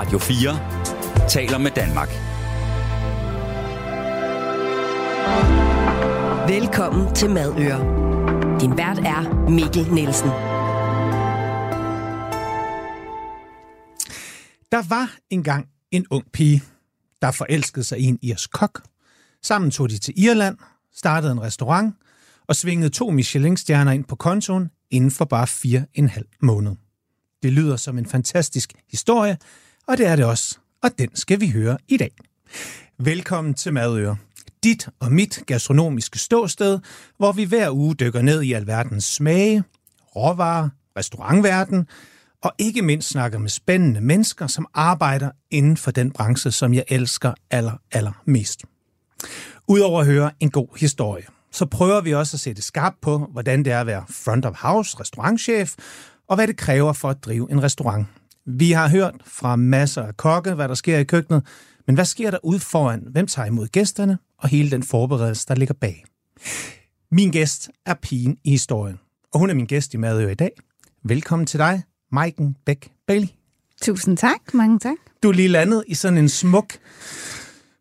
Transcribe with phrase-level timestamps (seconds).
[0.00, 2.08] Radio 4 taler med Danmark.
[6.48, 7.80] Velkommen til Madøre.
[8.60, 10.28] Din vært er Mikkel Nielsen.
[14.72, 16.62] Der var engang en ung pige,
[17.22, 18.82] der forelskede sig i en irsk kok.
[19.42, 20.58] Sammen tog de til Irland,
[20.94, 21.94] startede en restaurant
[22.48, 26.76] og svingede to Michelin-stjerner ind på kontoen inden for bare fire en halv måned.
[27.42, 29.38] Det lyder som en fantastisk historie,
[29.90, 32.10] og det er det også, og den skal vi høre i dag.
[32.98, 34.16] Velkommen til Madøre.
[34.64, 36.78] Dit og mit gastronomiske ståsted,
[37.16, 39.64] hvor vi hver uge dykker ned i alverdens smage,
[40.16, 41.86] råvarer, restaurantverden,
[42.42, 46.84] og ikke mindst snakker med spændende mennesker, som arbejder inden for den branche, som jeg
[46.88, 48.64] elsker aller, aller mest.
[49.68, 53.64] Udover at høre en god historie, så prøver vi også at sætte skarp på, hvordan
[53.64, 55.74] det er at være front of house, restaurantchef,
[56.28, 58.06] og hvad det kræver for at drive en restaurant.
[58.52, 61.46] Vi har hørt fra masser af kokke, hvad der sker i køkkenet,
[61.86, 63.06] men hvad sker der ude foran?
[63.10, 64.18] Hvem tager imod gæsterne?
[64.38, 66.04] Og hele den forberedelse, der ligger bag.
[67.12, 68.98] Min gæst er pigen i historien,
[69.32, 70.50] og hun er min gæst i Madø i dag.
[71.04, 73.28] Velkommen til dig, Maiken Bæk Bailey.
[73.82, 74.96] Tusind tak, mange tak.
[75.22, 76.78] Du er lige landet i sådan en smuk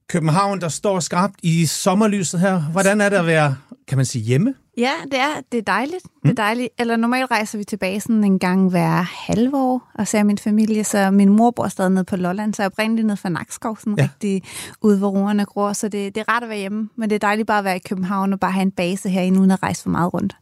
[0.09, 2.62] København, der står skarpt i sommerlyset her.
[2.62, 3.56] Hvordan er det at være,
[3.88, 4.53] kan man sige, hjemme?
[4.80, 6.05] Ja, det er, det er dejligt.
[6.05, 6.19] Mm.
[6.22, 6.69] Det er dejligt.
[6.77, 10.83] Eller normalt rejser vi tilbage sådan en gang hver halve år og ser min familie.
[10.83, 13.77] Så min mor bor stadig nede på Lolland, så jeg er oprindeligt nede fra Nakskov,
[13.77, 14.03] sådan ja.
[14.03, 14.44] rigtig
[14.81, 15.73] ude, hvor roerne gror.
[15.73, 17.75] Så det, det er rart at være hjemme, men det er dejligt bare at være
[17.75, 20.35] i København og bare have en base herinde, uden at rejse for meget rundt.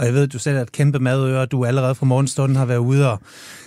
[0.00, 2.64] Og jeg ved, du selv er et kæmpe madøre, og du allerede fra morgenstunden har
[2.64, 3.18] været ude og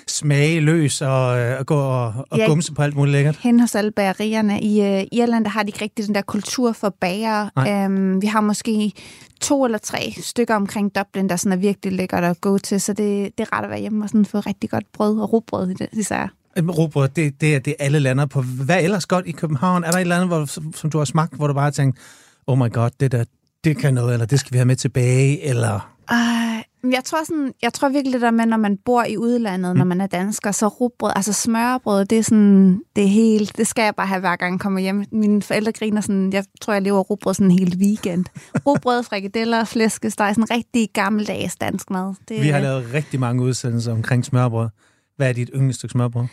[0.08, 3.40] smage løs og, øh, og gå og, og ja, gumse på alt muligt lækkert.
[3.42, 4.62] Hen hos alle bagerierne.
[4.62, 7.50] I uh, Irland der har de ikke rigtig den der kultur for bager.
[7.86, 8.92] Um, vi har måske
[9.42, 12.94] to eller tre stykker omkring Dublin, der sådan er virkelig lækkert at gå til, så
[12.94, 15.70] det, det er rart at være hjemme og sådan få rigtig godt brød og rugbrød
[15.70, 16.34] i det, især.
[16.58, 18.42] Rugbrød, det, det er det, alle lander på.
[18.42, 19.84] Hvad ellers godt i København?
[19.84, 21.98] Er der et eller andet, hvor, som du har smagt, hvor du bare har tænkt,
[22.48, 23.24] oh my god, det der,
[23.64, 25.93] det kan noget, eller det skal vi have med tilbage, eller...
[26.12, 29.72] Uh, jeg tror sådan, jeg tror virkelig det der med, når man bor i udlandet,
[29.72, 29.78] mm.
[29.78, 33.68] når man er dansker, så rugbrød, altså smørbrød, det er sådan, det er helt, det
[33.68, 35.06] skal jeg bare have hver gang jeg kommer hjem.
[35.12, 38.26] Mine forældre griner sådan, jeg tror, jeg lever rugbrød sådan en hel weekend.
[38.68, 42.14] rugbrød, frikadeller, flæskesteg, sådan rigtig gammeldags dansk mad.
[42.28, 44.70] Det, Vi har lavet rigtig mange udsendelser omkring smørbrød.
[45.16, 46.24] Hvad er dit yndlingsstykke smørbrød?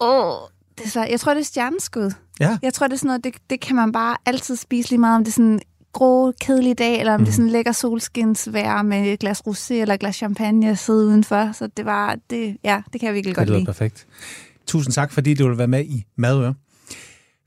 [0.00, 0.48] Åh, oh,
[0.78, 2.12] det er så, jeg tror, det er stjerneskud.
[2.40, 2.58] Ja.
[2.62, 5.16] Jeg tror, det er sådan noget, det, det kan man bare altid spise lige meget,
[5.16, 5.60] om det er sådan
[5.92, 7.24] grå, kedelig dag, eller om mm.
[7.24, 7.36] det er mhm.
[7.36, 11.52] sådan en lækker solskinsvær med et glas rosé eller et glas champagne at sidde udenfor.
[11.52, 13.58] Så det var, det, ja, det kan jeg virkelig det godt lide.
[13.58, 14.06] Det perfekt.
[14.66, 16.54] Tusind tak, fordi du vil være med i Madøre.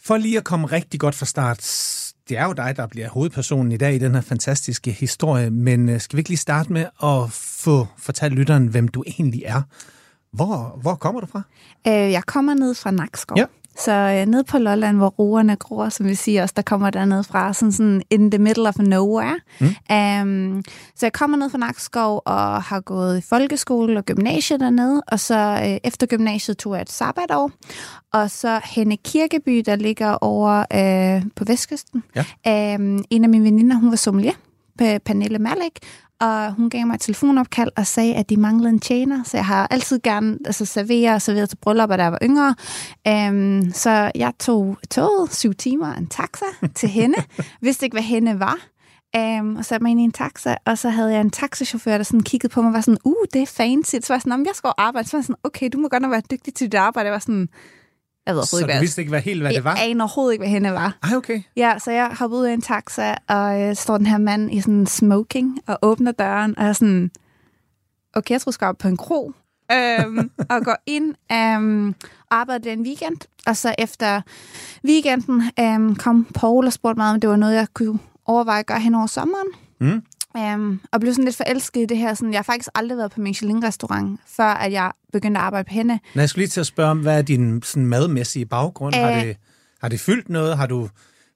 [0.04, 1.60] For lige at komme rigtig godt fra start,
[2.30, 5.90] det er jo dig, der bliver hovedpersonen i dag i den her fantastiske historie, men
[5.90, 9.62] øh, skal vi ikke lige starte med at få fortalt lytteren, hvem du egentlig er?
[10.34, 11.42] Hvor, hvor kommer du fra?
[11.88, 13.38] Øh, jeg kommer ned fra Nakskov.
[13.38, 13.46] Ja.
[13.78, 17.06] Så øh, ned på Lolland, hvor roerne gror, som vi siger også, der kommer der
[17.06, 19.40] ned fra, sådan, sådan in the middle of nowhere.
[19.60, 19.66] Mm.
[19.66, 20.64] Um,
[20.96, 25.20] så jeg kommer ned fra Nakskov og har gået i folkeskole og gymnasiet dernede, og
[25.20, 27.52] så øh, efter gymnasiet tog jeg et sabbatår,
[28.14, 32.04] og så Henne Kirkeby, der ligger over øh, på vestkysten.
[32.46, 32.76] Ja.
[32.76, 34.34] Um, en af mine veninder, hun var sommelier,
[35.06, 35.80] Pernille Malik,
[36.24, 39.46] og hun gav mig et telefonopkald og sagde, at de manglede en tjener, så jeg
[39.46, 42.56] har altid gerne altså, serveret og serveret til bryllupper, da jeg var yngre.
[43.10, 46.46] Um, så jeg tog toget, syv timer, en taxa
[46.76, 47.18] til hende.
[47.62, 48.58] Vidste ikke, hvad hende var.
[49.18, 52.04] Um, og satte mig ind i en taxa, og så havde jeg en taxichauffør, der
[52.04, 53.96] sådan kiggede på mig og var sådan, uh, det er fancy.
[54.02, 55.08] Så var jeg sådan, jeg skal arbejde.
[55.08, 57.06] Så var jeg sådan, okay, du må godt nok være dygtig til dit arbejde.
[57.06, 57.50] Jeg var sådan,
[58.28, 59.76] jeg ved så ikke, du vidste ikke hvad, helt, hvad det var?
[59.76, 60.98] Jeg aner overhovedet ikke, hvad hende var.
[61.04, 61.42] Ej, okay.
[61.56, 64.62] Ja, så jeg hoppede ud af en taxa, og øh, står den her mand i
[64.62, 67.12] sådan smoking, og åbner døren, og er sådan,
[68.14, 69.34] okay, jeg tror, jeg skal op på en kro,
[69.72, 71.96] øhm, og går ind øhm,
[72.30, 73.18] og arbejder en weekend.
[73.46, 74.22] Og så efter
[74.86, 78.66] weekenden øhm, kom Paul og spurgte mig, om det var noget, jeg kunne overveje at
[78.66, 79.48] gøre hen over sommeren.
[79.80, 80.04] Mm.
[80.38, 82.14] Um, og blev sådan lidt forelsket i det her.
[82.14, 85.74] Sådan, jeg har faktisk aldrig været på Michelin-restaurant, før at jeg begyndte at arbejde på
[85.74, 85.94] hende.
[85.94, 88.96] Nej, jeg skulle lige til at spørge om, hvad er din sådan, madmæssige baggrund?
[88.96, 89.38] Uh, har, det,
[89.82, 90.58] har det fyldt noget?
[90.58, 90.90] Har du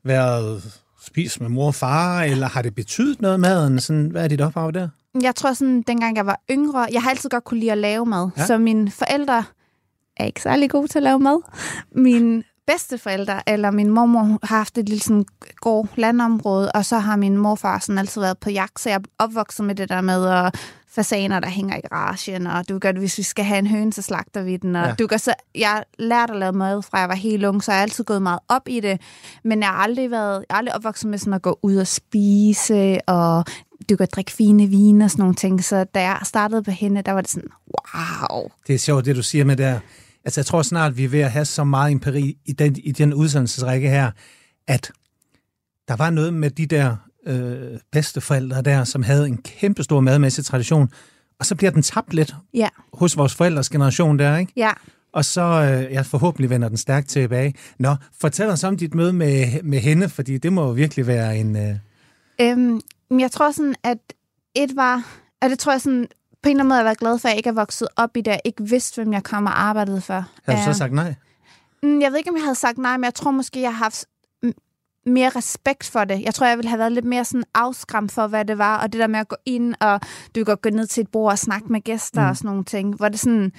[0.04, 3.80] været spist med mor og far, eller har det betydet noget maden?
[3.80, 4.90] Sådan, hvad er dit ophav der?
[5.22, 8.06] Jeg tror sådan, dengang jeg var yngre, jeg har altid godt kunne lide at lave
[8.06, 8.30] mad.
[8.38, 8.46] Ja.
[8.46, 9.44] Så mine forældre
[10.18, 11.42] er ikke særlig gode til at lave mad.
[11.92, 15.26] Min bedsteforældre, eller min mormor har haft et lille sådan
[15.56, 19.24] gård landområde, og så har min morfar sådan altid været på jagt, så jeg er
[19.24, 20.56] opvokset med det der med at
[20.90, 23.94] fasaner, der hænger i garagen, og du gør det, hvis vi skal have en høne,
[23.94, 24.76] så slagter vi den.
[24.76, 24.94] Og ja.
[24.94, 27.78] du gør så, jeg lærte at lave mad fra jeg var helt ung, så jeg
[27.78, 29.02] har altid gået meget op i det,
[29.44, 31.88] men jeg har aldrig været, jeg har aldrig opvokset med sådan at gå ud og
[31.88, 33.46] spise, og
[33.90, 35.64] du kan drikke fine vine og sådan nogle ting.
[35.64, 38.50] Så da jeg startede på hende, der var det sådan, wow.
[38.68, 39.80] Det er sjovt, det du siger med der
[40.28, 42.92] Altså, jeg tror snart, vi er ved at have så meget empiri i den, i
[42.92, 44.12] den udsendelsesrække her,
[44.68, 44.92] at
[45.88, 46.96] der var noget med de der
[47.28, 50.90] øh, bedsteforældre der, som havde en kæmpe stor madmæssig tradition,
[51.40, 54.54] og så bliver den tabt lidt Ja, hos vores forældres generation der, ikke?
[54.56, 54.72] ja.
[55.14, 57.54] Og så, øh, ja, forhåbentlig vender den stærkt tilbage.
[57.80, 61.38] Nå, fortæl os om dit møde med, med hende, fordi det må jo virkelig være
[61.38, 61.56] en...
[61.56, 61.76] Øh,
[62.42, 62.82] Øhm,
[63.20, 63.98] jeg tror sådan, at
[64.56, 66.08] et var, og det tror jeg sådan,
[66.48, 68.18] på en eller anden måde, jeg var glad for, at jeg ikke er vokset op
[68.18, 70.26] i det, ikke vidste, hvem jeg kom og arbejdede for.
[70.46, 71.14] havde du så sagt nej?
[71.84, 73.84] Mm, Jeg ved ikke, om jeg havde sagt nej, men jeg tror måske, jeg har
[73.84, 74.06] haft
[75.06, 76.22] mere respekt for det.
[76.22, 78.94] Jeg tror, jeg ville have været lidt mere sådan afskræmt for, hvad det var, og
[78.94, 80.00] det der med at gå ind, og
[80.36, 82.30] du kan gå ned til et bord og snakke med gæster mm.
[82.30, 83.52] og sådan nogle ting, hvor det sådan,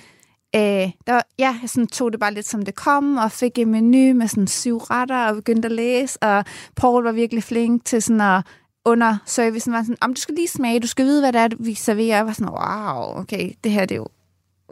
[0.56, 3.70] øh, der, ja, jeg sådan tog det bare lidt som det kom, og fik en
[3.70, 6.44] menu med sådan syv retter, og begyndte at læse, og
[6.76, 8.46] Paul var virkelig flink til sådan at
[8.84, 11.48] under servicen var sådan, om du skal lige smage, du skal vide, hvad det er,
[11.58, 12.16] vi serverer.
[12.16, 14.08] Jeg var sådan, wow, okay, det her det er jo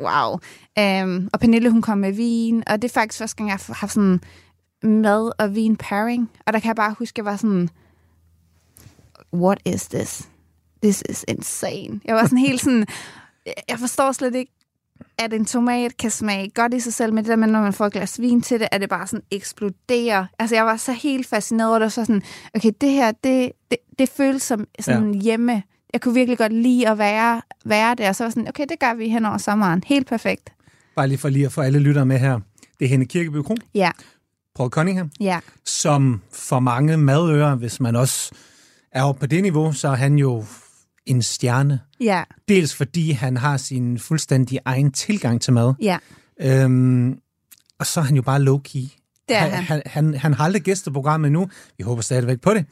[0.00, 0.38] wow.
[0.78, 3.74] Øhm, og Pernille, hun kom med vin, og det er faktisk første gang, jeg har
[3.74, 4.20] haft sådan
[4.82, 6.30] mad og vin pairing.
[6.46, 7.68] Og der kan jeg bare huske, at jeg var sådan,
[9.34, 10.28] what is this?
[10.82, 12.00] This is insane.
[12.04, 12.86] Jeg var sådan helt sådan,
[13.68, 14.52] jeg forstår slet ikke,
[15.18, 17.72] at en tomat kan smage godt i sig selv, men det der med, når man
[17.72, 20.26] får et glas vin til det, at det bare sådan eksploderer.
[20.38, 22.22] Altså, jeg var så helt fascineret over det, og så sådan,
[22.54, 25.20] okay, det her, det, det, det føles som sådan ja.
[25.20, 25.62] hjemme.
[25.92, 28.80] Jeg kunne virkelig godt lide at være, være der, og så var sådan, okay, det
[28.80, 29.82] gør vi hen over sommeren.
[29.86, 30.52] Helt perfekt.
[30.96, 32.40] Bare lige for lige at få alle lyttere med her.
[32.78, 33.90] Det er Henne Kirkeby Kro, Ja,
[34.56, 38.32] Paul Cunningham, ja, som for mange madører, hvis man også
[38.92, 40.44] er oppe på det niveau, så er han jo
[41.06, 41.80] en stjerne.
[42.00, 45.98] ja, Dels fordi han har sin fuldstændig egen tilgang til mad, ja.
[46.40, 47.18] øhm,
[47.78, 49.02] og så er han jo bare low-key.
[49.28, 49.82] Det er han, han.
[49.86, 51.48] han, han, har aldrig gæstet programmet nu.
[51.78, 52.66] Vi håber stadigvæk på det.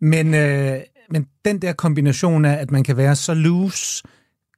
[0.00, 0.80] Men, øh,
[1.10, 4.02] men den der kombination af, at man kan være så loose,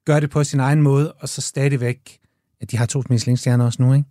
[0.07, 2.19] gør det på sin egen måde, og så stadigvæk,
[2.61, 4.09] at de har to Michelin-stjerner også nu, ikke?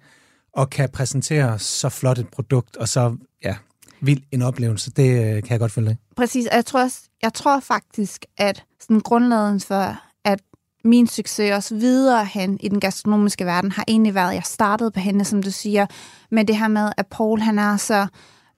[0.53, 3.55] og kan præsentere så flot et produkt, og så, ja,
[4.05, 4.91] vild en oplevelse.
[4.91, 5.97] Det øh, kan jeg godt følge dig.
[6.15, 9.95] Præcis, og jeg tror, også, jeg tror faktisk, at sådan grundlaget for,
[10.25, 10.39] at
[10.85, 14.91] min succes også videre hen i den gastronomiske verden, har egentlig været, at jeg startede
[14.91, 15.85] på hende, som du siger,
[16.31, 18.07] med det her med, at Paul han er så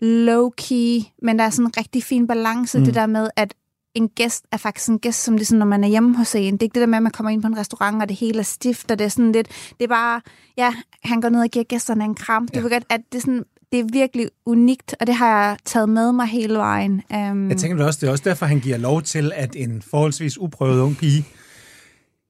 [0.03, 2.85] low-key, men der er sådan en rigtig fin balance, mm.
[2.85, 3.53] det der med, at
[3.95, 6.35] en gæst er faktisk en gæst, som det er sådan, når man er hjemme hos
[6.35, 6.53] en.
[6.53, 8.17] Det er ikke det der med, at man kommer ind på en restaurant, og det
[8.17, 9.47] hele er stift, og det er sådan lidt,
[9.79, 10.21] det er bare,
[10.57, 12.47] ja, han går ned og giver gæsterne en kram.
[12.47, 12.61] Du Ja.
[12.63, 15.89] ved godt, at det er sådan, det er virkelig unikt, og det har jeg taget
[15.89, 17.01] med mig hele vejen.
[17.31, 20.37] Um, Jeg tænker også, det er også derfor, han giver lov til, at en forholdsvis
[20.37, 21.25] uprøvet ung pige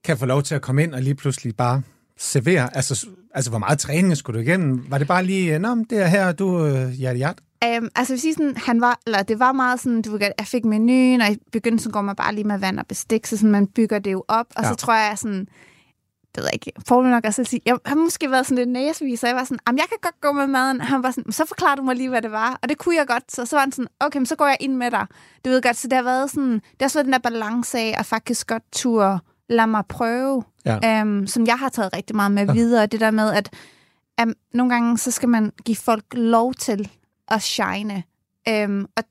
[0.05, 1.81] kan få lov til at komme ind og lige pludselig bare
[2.17, 2.75] servere.
[2.75, 4.85] Altså, altså hvor meget træning skulle du igennem?
[4.89, 7.39] Var det bare lige, nå, det er her, du øh, hjerte hjert?
[7.65, 11.21] Um, altså, sige sådan, han var, eller det var meget sådan, du jeg fik menuen,
[11.21, 13.99] og i begyndelsen går man bare lige med vand og bestik, så sådan, man bygger
[13.99, 14.63] det jo op, og.
[14.63, 14.69] Ja.
[14.69, 15.47] så tror jeg sådan,
[16.35, 19.19] det ved jeg ikke, vil nok også sige, jeg har måske været sådan lidt næsvis,
[19.19, 20.81] så jeg var sådan, jamen jeg kan godt gå med maden.
[20.81, 22.59] Han var sådan, så forklarer du mig lige, hvad det var.
[22.63, 24.57] Og det kunne jeg godt, så, så var han sådan, okay, men så går jeg
[24.59, 25.07] ind med dig.
[25.45, 27.77] Du ved godt, så det har været sådan, det har også været den der balance
[27.79, 31.01] af, at faktisk godt turde lade mig prøve, Ja.
[31.01, 32.85] um, som jeg har taget rigtig meget med videre.
[32.85, 33.49] Det der med, at
[34.23, 36.89] um, nogle gange, så skal man give folk lov til
[37.27, 38.03] at shine.
[38.65, 39.03] Um, og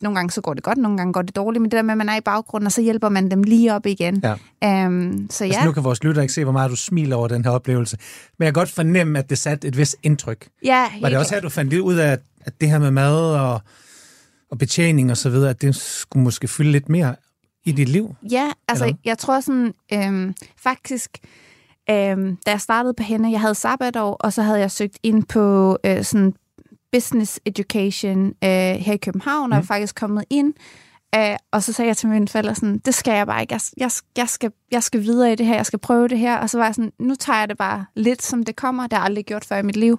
[0.00, 1.92] nogle gange så går det godt, nogle gange går det dårligt, men det der med,
[1.92, 4.22] at man er i baggrunden, og så hjælper man dem lige op igen.
[4.62, 4.86] Ja.
[4.86, 7.28] Um, så Altså, ja, nu kan vores lytter ikke se, hvor meget du smiler over
[7.28, 7.96] den her oplevelse.
[8.38, 10.48] Men jeg kan godt fornemme, at det satte et vis indtryk.
[10.64, 13.34] ja Var det også her, du fandt ud af, at, at det her med mad
[13.34, 13.60] og,
[14.50, 17.14] og betjening og så videre, at det skulle måske fylde lidt mere
[17.64, 18.14] i dit liv?
[18.30, 18.96] Ja, altså Eller?
[19.04, 21.10] jeg tror sådan, øhm, faktisk,
[21.90, 25.24] øhm, da jeg startede på hende, jeg havde sabbatår, og så havde jeg søgt ind
[25.24, 26.34] på øh, sådan
[26.92, 29.62] business education øh, her i København, og Mm.
[29.62, 30.54] er faktisk kommet ind.
[31.14, 33.54] Øh, og så sagde jeg til mine forældre sådan, det skal jeg bare ikke.
[33.54, 36.36] Jeg, jeg, jeg, skal, jeg skal videre i det her, jeg skal prøve det her.
[36.36, 38.82] Og så var jeg sådan, nu tager jeg det bare lidt, som det kommer.
[38.82, 39.98] Det har jeg aldrig gjort før i mit liv.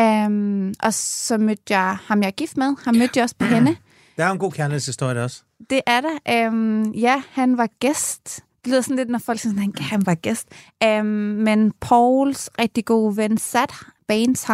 [0.00, 2.74] Um, og så mødte jeg ham, jeg er gift med.
[2.84, 3.76] Han mødte jeg også på hende.
[4.16, 5.42] Der er en god kærlighedshistorie også.
[5.70, 6.48] Det er der.
[6.48, 8.40] Um, ja, han var gæst.
[8.64, 10.48] Det lyder sådan lidt, når folk siger, sådan, han, han var gæst.
[10.84, 13.72] Um, men Pauls rigtig gode ven, Sat
[14.08, 14.44] Baines,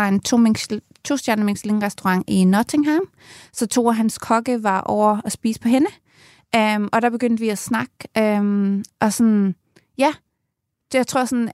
[1.08, 3.02] har en to, to stjerne Michelin-restaurant i Nottingham.
[3.52, 5.86] Så to af hans kokke var over at spise på hende.
[6.76, 8.38] Um, og der begyndte vi at snakke.
[8.40, 9.54] Um, og sådan,
[9.98, 10.12] ja,
[10.92, 11.50] det, jeg tror sådan,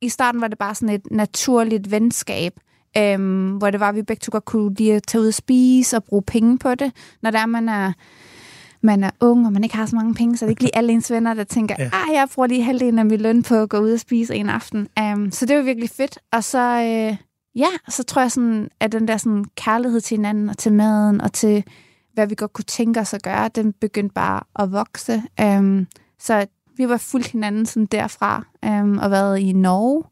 [0.00, 2.52] i starten var det bare sådan et naturligt venskab,
[3.16, 5.34] um, hvor det var, at vi begge to godt kunne lide at tage ud og
[5.34, 6.92] spise og bruge penge på det.
[7.22, 7.92] Når der man er
[8.84, 10.76] man er ung, og man ikke har så mange penge, så det er ikke lige
[10.76, 11.84] alle ens venner, der tænker, Ja.
[11.84, 14.48] ah, jeg bruger lige halvdelen af min løn på at gå ud og spise en
[14.48, 14.88] aften.
[15.00, 16.18] Um, så det var virkelig fedt.
[16.32, 17.16] Og så, øh,
[17.56, 21.20] ja, så tror jeg sådan, at den der sådan kærlighed til hinanden, og til maden,
[21.20, 21.64] og til
[22.14, 25.22] hvad vi godt kunne tænke os at gøre, den begyndte bare at vokse.
[25.42, 25.86] Um,
[26.18, 30.04] så vi var fuldt hinanden sådan derfra, um, og været i Norge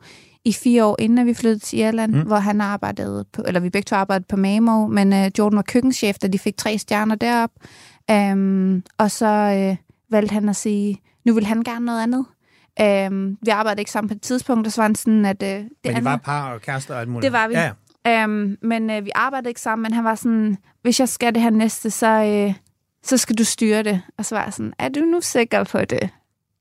[0.45, 2.21] i fire år, inden vi flyttede til Irland, mm.
[2.21, 5.63] hvor han arbejdede på, eller vi begge to arbejdede på Mamo, men uh, Jordan var
[5.63, 7.51] køkkenchef, da de fik tre stjerner derop.
[8.13, 9.77] Um, og så uh,
[10.13, 12.25] valgte han at sige, nu vil han gerne noget andet.
[12.81, 15.43] Um, vi arbejdede ikke sammen på et tidspunkt, og så var han sådan, at...
[15.43, 17.25] Uh, det men I var par og kærester og alt muligt?
[17.25, 17.55] Det var vi.
[17.55, 17.71] Ja,
[18.09, 21.43] Um, men uh, vi arbejdede ikke sammen, men han var sådan, hvis jeg skal det
[21.43, 22.55] her næste, så, uh,
[23.03, 24.03] så skal du styre det.
[24.19, 26.03] Og så var jeg sådan, er du nu sikker på det?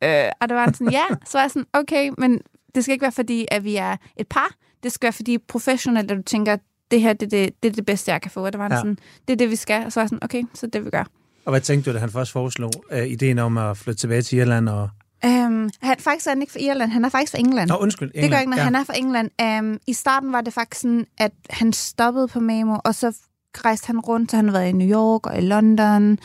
[0.06, 1.04] Uh, og det var han sådan, ja.
[1.30, 2.42] Så var jeg sådan, okay, men
[2.76, 4.56] det skal ikke være fordi, at vi er et par.
[4.84, 6.58] Det skal være fordi professionelt, at du tænker,
[6.92, 8.46] det her det, det, det er det bedste, jeg kan få.
[8.46, 8.78] Og det var ja.
[8.78, 8.98] sådan,
[9.28, 9.86] det er det, vi skal.
[9.86, 11.04] Og så var jeg sådan, okay, så det vi gør.
[11.46, 14.38] Og hvad tænkte du, da han først foreslog uh, ideen om at flytte tilbage til
[14.38, 14.90] Irland og
[15.26, 17.70] Um, han, faktisk er han ikke fra Irland, han er faktisk fra England.
[17.70, 18.08] Nå, undskyld.
[18.08, 18.24] England.
[18.24, 18.64] Det gør ikke, når ja.
[18.64, 19.30] han er fra England.
[19.60, 23.18] Um, I starten var det faktisk sådan, at han stoppede på Memo, og så
[23.58, 26.18] rejste han rundt, så han har været i New York og i London.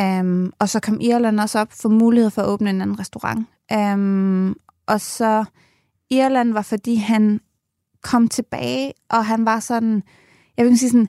[0.00, 3.46] Um, og så kom Irland også op for mulighed for at åbne en anden restaurant.
[3.74, 5.44] Um, og så
[6.10, 7.40] Irland var, fordi han
[8.02, 10.02] kom tilbage, og han var sådan,
[10.56, 11.08] jeg vil sige sådan,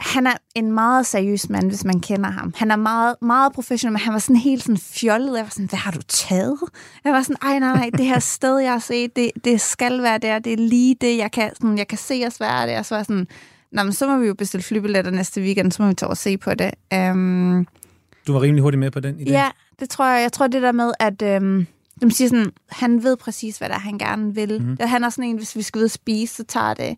[0.00, 2.54] han er en meget seriøs mand, hvis man kender ham.
[2.56, 5.36] Han er meget, meget professionel, men han var sådan helt sådan fjollet.
[5.36, 6.58] Jeg var sådan, hvad har du taget?
[7.04, 10.02] Jeg var sådan, ej nej, nej, det her sted, jeg har set, det, det skal
[10.02, 12.78] være der, det er lige det, jeg kan, sådan, jeg kan se os være der.
[12.78, 13.26] Og så var sådan,
[13.72, 16.16] Nå, men så må vi jo bestille flybilletter næste weekend, så må vi tage og
[16.16, 16.70] se på det.
[16.94, 17.66] Um,
[18.26, 19.30] du var rimelig hurtigt med på den idé?
[19.30, 20.22] Ja, det tror jeg.
[20.22, 21.66] Jeg tror det der med, at um,
[22.02, 24.62] de siger sådan, han ved præcis, hvad der han gerne vil.
[24.62, 24.76] Mm-hmm.
[24.80, 26.96] Han er sådan en, hvis vi skal ud og spise, så tager det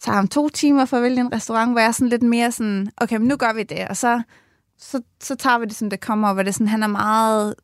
[0.00, 2.52] tager ham to timer for at vælge en restaurant, hvor jeg er sådan lidt mere
[2.52, 4.22] sådan, okay, men nu gør vi det, og så,
[4.78, 7.54] så, så tager vi det, som det kommer, og hvor det sådan, han er meget,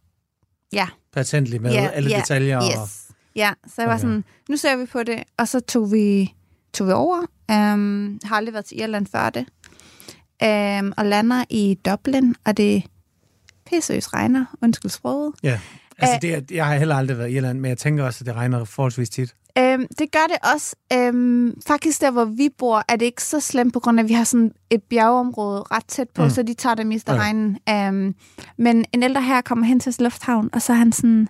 [0.72, 0.88] ja.
[1.12, 2.62] Patentlig med ja, alle ja, detaljer.
[2.62, 2.76] Yes.
[2.76, 2.88] Og...
[3.36, 4.00] Ja, så jeg var okay.
[4.00, 6.34] sådan, nu ser vi på det, og så tog vi,
[6.72, 7.18] tog vi over.
[7.52, 9.46] Um, har aldrig været til Irland før det.
[10.44, 12.84] Um, og lander i Dublin, og det
[13.66, 15.34] pissøs regner, undskyld sproget.
[15.42, 15.60] Ja,
[15.98, 18.34] altså det, jeg har heller aldrig været i Irland, men jeg tænker også, at det
[18.34, 19.34] regner forholdsvis tit.
[19.58, 20.76] Øhm, det gør det også.
[20.92, 24.08] Øhm, faktisk der, hvor vi bor, er det ikke så slemt, på grund af, at
[24.08, 26.30] vi har sådan et bjergeområde ret tæt på, mm.
[26.30, 27.58] så de tager det meste af regnen.
[27.68, 28.14] Øhm,
[28.56, 31.28] men en ældre her kommer hen til lufthavn, og så er han sådan,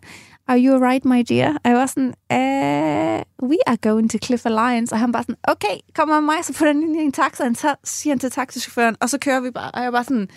[0.49, 1.49] are you right, my dear?
[1.64, 4.94] Og jeg var sådan, uh, we are going to Cliff Alliance.
[4.94, 7.49] Og han bare sådan, okay, kom med mig, så putter han ind i en taxa,
[7.49, 9.71] og så siger han til taxichaufføren, og så kører vi bare.
[9.71, 10.28] Og jeg var sådan,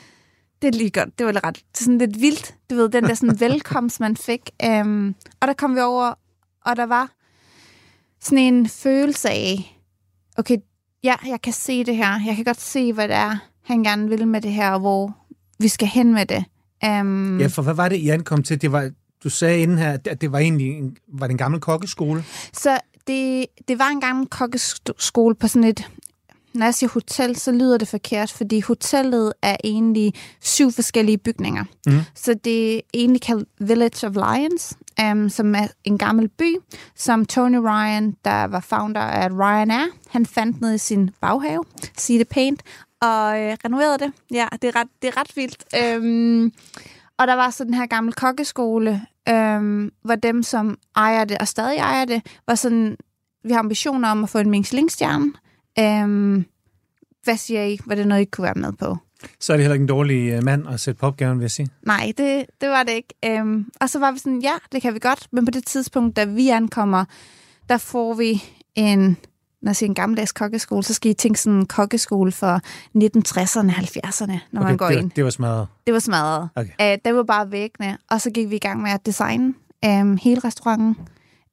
[0.62, 2.90] det er lige godt, det var lidt ret, det er sådan lidt vildt, du ved,
[2.90, 4.42] den der sådan velkomst, man fik.
[4.82, 6.14] Um, og der kom vi over,
[6.66, 7.12] og der var
[8.22, 9.80] sådan en følelse af,
[10.38, 10.58] okay,
[11.04, 12.20] ja, jeg kan se det her.
[12.26, 15.18] Jeg kan godt se, hvad det er, han gerne vil med det her, og hvor
[15.60, 16.46] vi skal hen med det.
[16.86, 18.62] Um, ja, for hvad var det, I ankom til?
[18.62, 18.92] Det var,
[19.24, 22.24] du sagde inden her, at det var egentlig en, var det en gammel kokkeskole?
[22.54, 25.88] Så det, det var en gammel kokkeskole på sådan et,
[26.58, 31.64] når jeg siger hotel, så lyder det forkert, fordi hotellet er egentlig syv forskellige bygninger.
[31.86, 32.00] Mm.
[32.16, 34.78] Så det er egentlig kaldt Village of Lions,
[35.12, 36.56] um, som er en gammel by,
[36.96, 41.64] som Tony Ryan, der var founder af Ryanair, han fandt ned i sin baghave,
[41.98, 42.64] sige det pænt,
[43.02, 44.12] og øh, renoverede det.
[44.32, 45.64] Ja, det er ret, det er ret vildt.
[45.98, 46.52] Um,
[47.18, 51.48] og der var så den her gamle kokkeskole, um, hvor dem, som ejer det, og
[51.48, 52.98] stadig ejer det, var sådan,
[53.44, 55.34] vi har ambitioner om at få en Michelin-stjerne.
[55.82, 56.46] Um,
[57.24, 57.80] hvad siger I?
[57.86, 58.98] Var det noget, I kunne være med på?
[59.40, 61.52] Så er det heller ikke en dårlig øh, mand at sætte på opgaven, vil jeg
[61.52, 61.70] sige.
[61.82, 63.42] Nej, det, det var det ikke.
[63.42, 65.28] Um, og så var vi sådan, ja, det kan vi godt.
[65.32, 67.06] Men på det tidspunkt, da vi ankommer,
[67.70, 68.44] der får vi
[68.76, 69.18] en,
[69.62, 72.62] når jeg siger en gammeldags kokkeskole, så skal I tænke sådan en kokkeskole for
[72.98, 75.12] 1960'erne, 70'erne, når okay, man går det, ind.
[75.12, 75.68] Det var smadret?
[75.86, 76.50] Det var smadret.
[76.56, 76.94] Okay.
[76.96, 77.98] Uh, det var bare væggene.
[78.12, 79.54] Og så gik vi i gang med at designe
[79.88, 80.96] um, hele restauranten.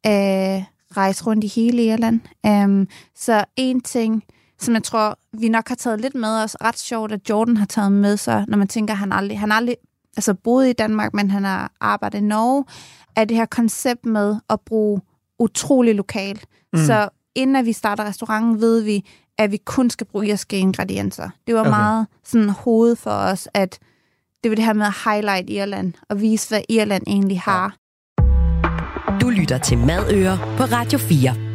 [0.07, 0.63] Uh,
[0.97, 2.21] rejse rundt i hele Irland.
[2.45, 4.25] Um, så en ting
[4.59, 6.57] som jeg tror, vi nok har taget lidt med os.
[6.61, 9.53] Ret sjovt, at Jordan har taget med sig, når man tænker, at han aldrig, han
[9.53, 9.77] aldrig
[10.17, 12.65] altså boet i Danmark, men han har arbejdet i Norge,
[13.17, 15.01] er det her koncept med at bruge
[15.39, 16.41] utrolig lokal.
[16.73, 16.79] Mm.
[16.87, 19.05] Så inden vi starter restauranten, ved vi,
[19.39, 21.31] at vi kun skal bruge irske ingredienser.
[21.47, 21.71] Det var okay.
[21.71, 23.79] meget sådan hoved for os, at
[24.45, 27.77] det var det her med at highlight Irland og vise, hvad Irland egentlig har.
[29.21, 31.55] Du lytter til Madøer på Radio 4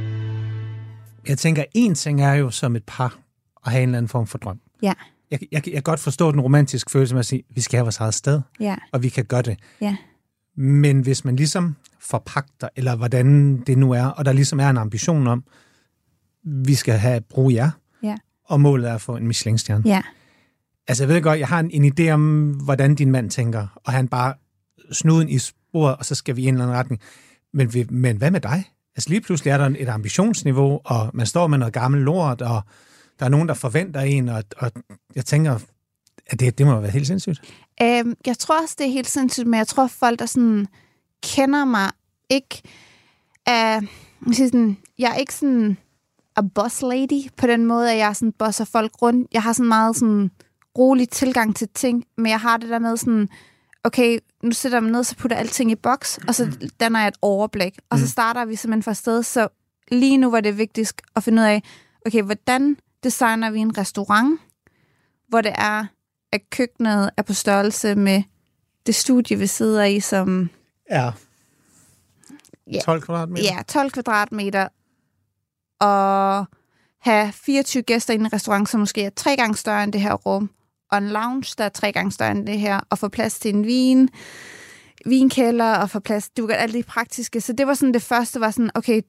[1.30, 3.20] jeg tænker, en ting er jo som et par
[3.66, 4.60] at have en eller anden form for drøm.
[4.82, 4.94] Ja.
[5.32, 7.86] Jeg, jeg, jeg kan godt forstå den romantiske følelse med at sige, vi skal have
[7.86, 8.76] vores eget sted, ja.
[8.92, 9.60] og vi kan gøre det.
[9.82, 9.96] Ja.
[10.58, 14.78] Men hvis man ligesom forpagter, eller hvordan det nu er, og der ligesom er en
[14.78, 15.44] ambition om,
[16.44, 17.72] vi skal have brug jer,
[18.04, 18.16] ja.
[18.46, 19.84] og målet er at få en Michelin-stjerne.
[19.86, 20.02] Ja.
[20.88, 23.94] Altså jeg ved godt, jeg har en, en idé om, hvordan din mand tænker, og
[23.94, 24.34] han bare
[24.92, 27.02] snuden i sporet, og så skal vi i en eller anden retning.
[27.54, 28.64] Men, men hvad med dig?
[28.96, 32.62] Altså lige pludselig er der et ambitionsniveau, og man står med noget gammel lort, og
[33.20, 34.72] der er nogen, der forventer en, og, og
[35.16, 35.60] jeg tænker,
[36.28, 37.42] at det, det må være helt sindssygt.
[37.82, 40.68] Øhm, jeg tror også, det er helt sindssygt, men jeg tror, folk, der sådan
[41.24, 41.92] kender mig,
[42.30, 42.62] ikke
[43.46, 43.82] er,
[44.34, 45.78] sådan, jeg er ikke sådan
[46.36, 49.28] a boss lady på den måde, at jeg sådan bosser folk rundt.
[49.32, 50.32] Jeg har sådan meget sådan
[50.78, 53.30] rolig tilgang til ting, men jeg har det der med sådan,
[53.84, 57.18] okay, nu sætter mig ned, så putter alting i boks, og så danner jeg et
[57.22, 57.78] overblik.
[57.90, 59.24] Og så starter vi simpelthen fra sted.
[59.24, 59.48] Så
[59.92, 61.64] lige nu var det vigtigst at finde ud af,
[62.06, 64.40] okay, hvordan designer vi en restaurant,
[65.28, 65.86] hvor det er,
[66.32, 68.24] at køkkenet er på størrelse med
[68.86, 70.50] det studie, vi sidder i, som...
[70.90, 71.12] Ja.
[72.72, 72.80] Ja.
[72.86, 73.56] 12 kvadratmeter?
[73.56, 74.68] Ja, 12 kvadratmeter.
[75.80, 76.46] Og
[77.02, 80.14] have 24 gæster i en restaurant, som måske er tre gange større end det her
[80.14, 80.50] rum.
[80.92, 82.80] Og en lounge, der er tre gange større end det her.
[82.90, 84.10] Og få plads til en vin,
[85.06, 86.30] vinkælder og få plads...
[86.30, 87.42] Du kan alt det praktiske.
[87.42, 89.02] Så det var sådan det første, var sådan, okay,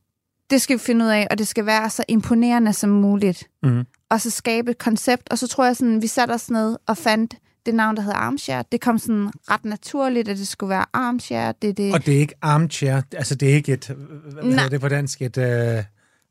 [0.50, 3.48] det skal vi finde ud af, og det skal være så imponerende som muligt.
[3.62, 3.84] Mm.
[4.10, 5.28] Og så skabe et koncept.
[5.30, 7.34] Og så tror jeg sådan, vi satte os ned og fandt
[7.66, 8.62] det navn, der hedder Armchair.
[8.62, 11.52] Det kom sådan ret naturligt, at det skulle være Armchair.
[11.52, 11.94] Det, det...
[11.94, 14.52] Og det er ikke armchair, altså det er ikke et, hvad Nej.
[14.52, 15.44] hedder det på dansk, et uh,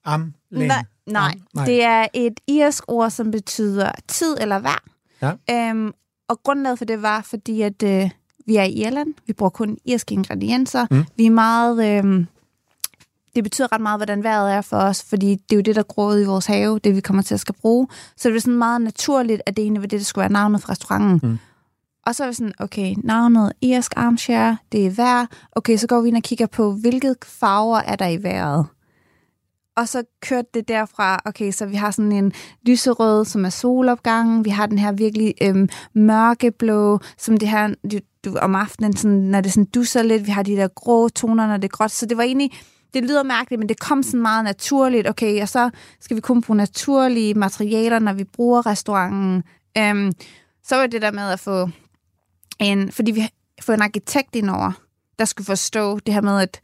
[0.06, 0.34] armlæn?
[0.68, 1.32] Nej, nej.
[1.32, 1.66] Arm- nej.
[1.66, 4.84] det er et irsk ord, som betyder tid eller vær.
[5.22, 5.34] Ja.
[5.52, 5.92] Øhm,
[6.30, 8.10] og grundlaget for det var, fordi at øh,
[8.46, 9.14] vi er i Irland.
[9.28, 10.86] Vi bruger kun irske ingredienser.
[10.92, 11.06] Mm.
[11.16, 12.06] Vi er meget...
[12.06, 12.26] Øh,
[13.36, 15.84] det betyder ret meget, hvordan vejret er for os, fordi det er jo det, der
[15.84, 17.88] gror i vores have, det vi kommer til at skal bruge.
[18.18, 20.62] Så det er sådan meget naturligt, at det egentlig var det, der skulle være navnet
[20.62, 21.30] for restauranten.
[21.30, 21.40] Mm.
[22.06, 25.26] Og så er vi sådan, okay, navnet irsk armchair, det er vejr.
[25.52, 28.66] Okay, så går vi ind og kigger på, hvilke farver er der i vejret.
[29.78, 32.34] Og så kørte det derfra, okay, så vi har sådan en
[32.66, 34.46] lyserød, som er solopgangen.
[34.46, 39.18] Vi har den her virkelig øhm, mørkeblå, som det her du, du, om aftenen, sådan,
[39.18, 40.26] når det sådan dusser lidt.
[40.26, 41.92] Vi har de der grå toner, når det er gråt.
[41.92, 42.52] Så det var egentlig,
[42.94, 45.10] det lyder mærkeligt, men det kom sådan meget naturligt.
[45.10, 49.44] Okay, og så skal vi kun bruge naturlige materialer, når vi bruger restauranten.
[49.78, 50.12] Øhm,
[50.64, 51.70] så var det der med at få
[52.60, 53.30] en, fordi vi
[53.62, 54.72] får en arkitekt indover,
[55.20, 56.62] der skulle forstå det her med, at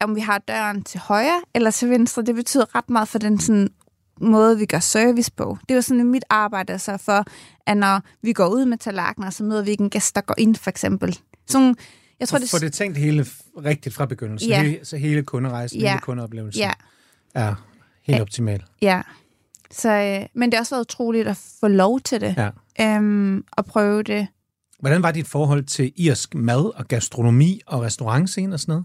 [0.00, 3.40] om vi har døren til højre eller til venstre, det betyder ret meget for den
[3.40, 3.68] sådan,
[4.20, 5.58] måde, vi gør service på.
[5.62, 7.24] Det er jo sådan mit arbejde så for,
[7.66, 10.34] at når vi går ud med tallerkener, så møder vi ikke en gæst, der går
[10.38, 11.18] ind, for eksempel.
[11.46, 11.76] Sådan,
[12.20, 13.26] jeg tror, det, få det tænkt hele
[13.64, 14.62] rigtigt fra begyndelsen, Ja.
[14.62, 15.88] hele, så hele kunderejsen, Ja.
[15.90, 16.72] hele kundeoplevelsen ja,
[17.34, 17.54] er
[18.02, 18.22] helt Ja.
[18.22, 18.62] optimal.
[18.82, 19.02] ja.
[19.72, 22.34] Så, øh, men det har også været utroligt at få lov til det.
[22.78, 22.96] Ja.
[22.96, 24.26] Øhm, og prøve det.
[24.80, 28.84] Hvordan var dit forhold til irsk mad og gastronomi og restaurantscene og sådan noget?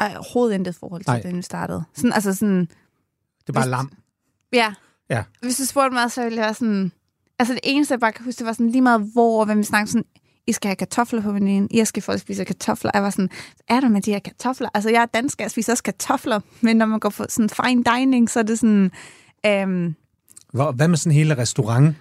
[0.00, 1.20] Ej, overhovedet intet forhold til Nej.
[1.20, 1.84] det, vi startede.
[1.94, 2.68] Sådan, altså sådan, Det
[3.48, 3.92] er bare Hvis- lam.
[4.52, 4.74] ja.
[5.10, 5.22] Ja.
[5.42, 6.92] Hvis du spurgte mig, så ville jeg være sådan...
[7.38, 9.58] Altså det eneste, jeg bare kan huske, det var sådan lige meget hvor, og hvem
[9.58, 10.04] vi snakkede sådan,
[10.46, 11.68] I skal have kartofler på menuen.
[11.70, 12.90] I skal folk spise kartofler.
[12.94, 13.30] Jeg var sådan,
[13.68, 14.68] er der med de her kartofler?
[14.74, 16.40] Altså jeg er dansk, jeg spiser også kartofler.
[16.60, 18.90] Men når man går på sådan fine dining, så er det sådan...
[19.46, 19.94] Øhm,
[20.52, 21.96] Hvor, hvad med sådan hele restaurant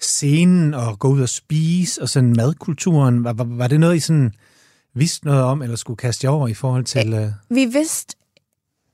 [0.00, 3.24] scenen og gå ud og spise og sådan madkulturen?
[3.24, 4.32] Var, var, var det noget, I sådan
[4.94, 7.12] vidste noget om, eller skulle kaste jer over i forhold til...
[7.12, 8.16] Øh, vi vidste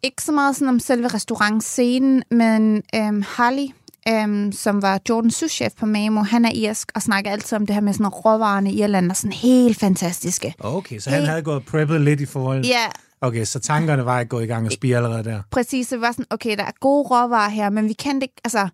[0.02, 3.66] ikke så meget sådan om selve restaurantscenen, men øhm, Harley,
[4.08, 7.74] øhm, som var Jordans souschef på Mamo, han er irsk og snakker altid om det
[7.74, 10.54] her med sådan råvarerne i Irland, og sådan helt fantastiske.
[10.58, 11.28] okay, så han Hey.
[11.28, 12.64] havde gået preppet lidt i forhold...
[12.66, 12.86] Ja,
[13.20, 15.42] Okay, så tankerne var ikke gået i gang og spire allerede der.
[15.50, 15.88] præcis.
[15.88, 18.68] Det var sådan, okay, der er gode råvarer her, men vi kendte ikke, altså,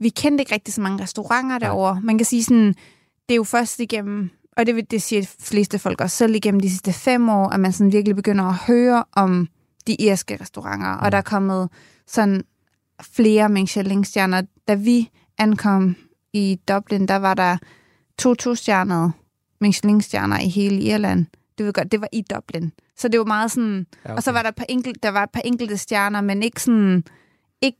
[0.00, 2.00] vi kendte ikke rigtig så mange restauranter derovre.
[2.00, 2.66] Man kan sige sådan,
[3.28, 6.34] det er jo først igennem, og det, vil- det siger de fleste folk også selv
[6.34, 9.48] igennem de sidste fem år, at man sådan virkelig begynder at høre om
[9.86, 11.68] de irske restauranter, og der er kommet
[12.06, 12.42] sådan
[13.02, 14.42] flere Michelin-stjerner.
[14.68, 15.96] Da vi ankom
[16.32, 17.56] i Dublin, der var der
[18.18, 19.12] to to-stjernede
[19.60, 21.26] Michelin-stjerner i hele Irland.
[21.58, 22.72] Det, ved godt, det var i Dublin.
[22.96, 23.86] Så det var meget sådan...
[24.04, 26.42] Ja, Og så var der, et par enkelt, der var et par enkelte stjerner, men
[26.42, 27.04] ikke sådan...
[27.62, 27.78] Ikke,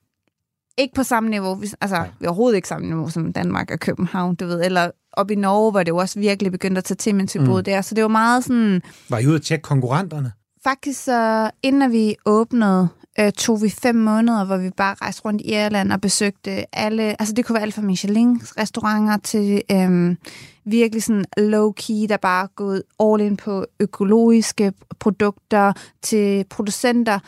[0.78, 1.62] ikke på samme niveau.
[1.80, 4.64] Altså, er overhovedet ikke samme niveau som Danmark og København, du ved.
[4.64, 7.40] Eller op i Norge, hvor det jo også virkelig begyndte at tage til, mens vi
[7.40, 7.46] Mm.
[7.46, 7.80] boede der.
[7.82, 8.82] Så det var meget sådan...
[9.10, 10.32] Var I ude at tjekke konkurrenterne?
[10.64, 12.88] Faktisk, så inden vi åbnede,
[13.20, 17.02] øh, tog vi fem måneder, hvor vi bare rejste rundt i Irland og besøgte alle,
[17.20, 20.16] altså det kunne være alt fra Michelin-restauranter til øhm,
[20.64, 27.18] virkelig sådan low-key, der bare gået all in på økologiske produkter til producenter.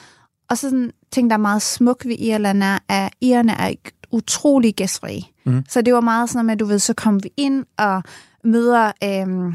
[0.50, 3.66] Og så sådan ting, der er meget smuk ved Irland, er, at irerne er
[4.12, 5.22] utrolig gæstfrie.
[5.44, 5.64] Mhm.
[5.68, 8.02] Så det var meget sådan, at du ved, så kom vi ind og
[8.44, 8.92] møder...
[9.04, 9.52] Øhm,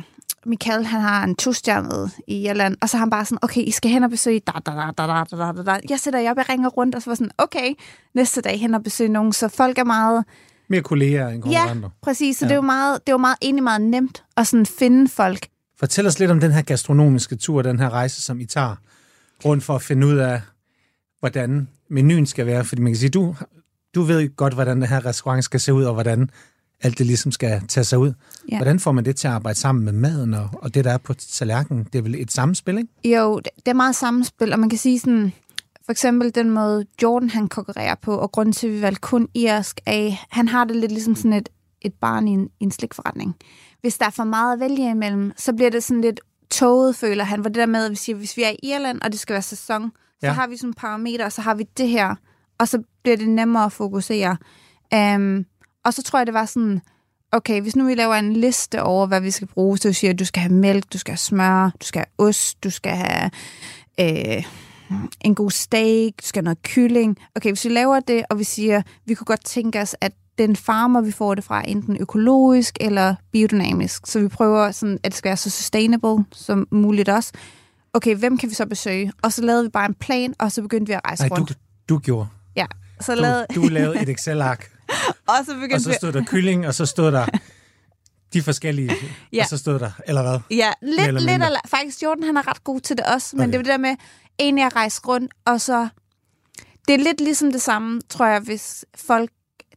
[0.48, 3.72] Michael, han har en to-stjernet i Irland, og så er han bare sådan, okay, I
[3.72, 5.80] skal hen og besøge da, da, da, da, da, da, da, da.
[5.90, 7.74] Jeg sætter jer op, jeg ringer rundt, og så var sådan, okay,
[8.16, 10.24] næste dag hen og besøge nogen, så folk er meget,
[10.70, 11.90] Mere kolleger end ja, konkurrenter.
[12.02, 12.48] præcis, så Ja.
[12.48, 12.50] ja.
[12.50, 15.48] det er jo meget, det er jo meget, egentlig meget nemt at sådan finde folk.
[15.80, 18.76] Fortæl os lidt om den her gastronomiske tur, den her rejse, som I tager
[19.46, 20.42] rundt for at finde ud af,
[21.20, 22.64] hvordan menuen skal være.
[22.66, 23.36] Fordi man kan sige, du,
[23.96, 26.30] du ved godt, hvordan den her restaurant skal se ud, og hvordan
[26.82, 28.14] alt det ligesom skal tage sig ud.
[28.52, 28.58] Ja.
[28.58, 30.98] Hvordan får man det til at arbejde sammen med maden og, og det, der er
[30.98, 31.88] på tallerkenen?
[31.94, 33.18] Det er vel et samspil, ikke?
[33.18, 35.34] Jo, det det er meget samspil, og man kan sige sådan,
[35.86, 39.28] for eksempel den måde, Jordan han konkurrerer på, og grunden til, at vi valgte kun
[39.34, 41.50] irsk, er, han har det lidt ligesom sådan et,
[41.82, 43.36] et barn i en, i en slikforretning.
[43.82, 46.20] Hvis der er for meget at vælge imellem, så bliver det sådan lidt
[46.52, 47.40] toget, føler han.
[47.40, 49.34] Hvor det der med, at vi siger, hvis vi er i Irland, og det skal
[49.34, 50.32] være sæson, så ja.
[50.32, 52.16] har vi sådan parametre, og så har vi det her,
[52.58, 54.38] og så bliver det nemmere at fokusere.
[54.96, 55.46] Um,
[55.86, 56.82] og så tror jeg, det var sådan,
[57.32, 60.20] okay, hvis nu vi laver en liste over, hvad vi skal bruge, så siger at
[60.20, 63.32] du skal have mælk, du skal have smør, du skal have ost, du skal have
[64.00, 64.44] øh,
[65.22, 67.18] en god steak, du skal have noget kylling.
[67.36, 70.56] Okay, hvis vi laver det, og vi siger, vi kunne godt tænke os, at den
[70.56, 74.08] farmer, vi får det fra, enten økologisk eller biodynamisk.
[74.08, 77.32] Så vi prøver, sådan, at det skal være så sustainable som muligt også.
[77.94, 79.12] Okay, hvem kan vi så besøge?
[79.22, 81.50] Og så lavede vi bare en plan, og så begyndte vi at rejse Nej, rundt.
[81.50, 81.54] Du,
[81.90, 82.28] du gjorde.
[83.02, 83.46] Så du, lavede...
[83.56, 84.72] du lavede et Excel-ark.
[85.28, 87.26] og så begyndte og så stod der kylling, og så stod der
[88.34, 88.92] de forskellige,
[89.34, 89.42] ja.
[89.42, 90.40] og så stod der, eller hvad?
[90.52, 93.44] Ja, lidt, eller lidt eller, faktisk Jordan, han er ret god til det også, men
[93.44, 93.52] okay.
[93.52, 93.96] det er det der med,
[94.40, 95.88] egentlig at rejse rundt, og så,
[96.88, 99.30] det er lidt ligesom det samme, tror jeg, hvis folk,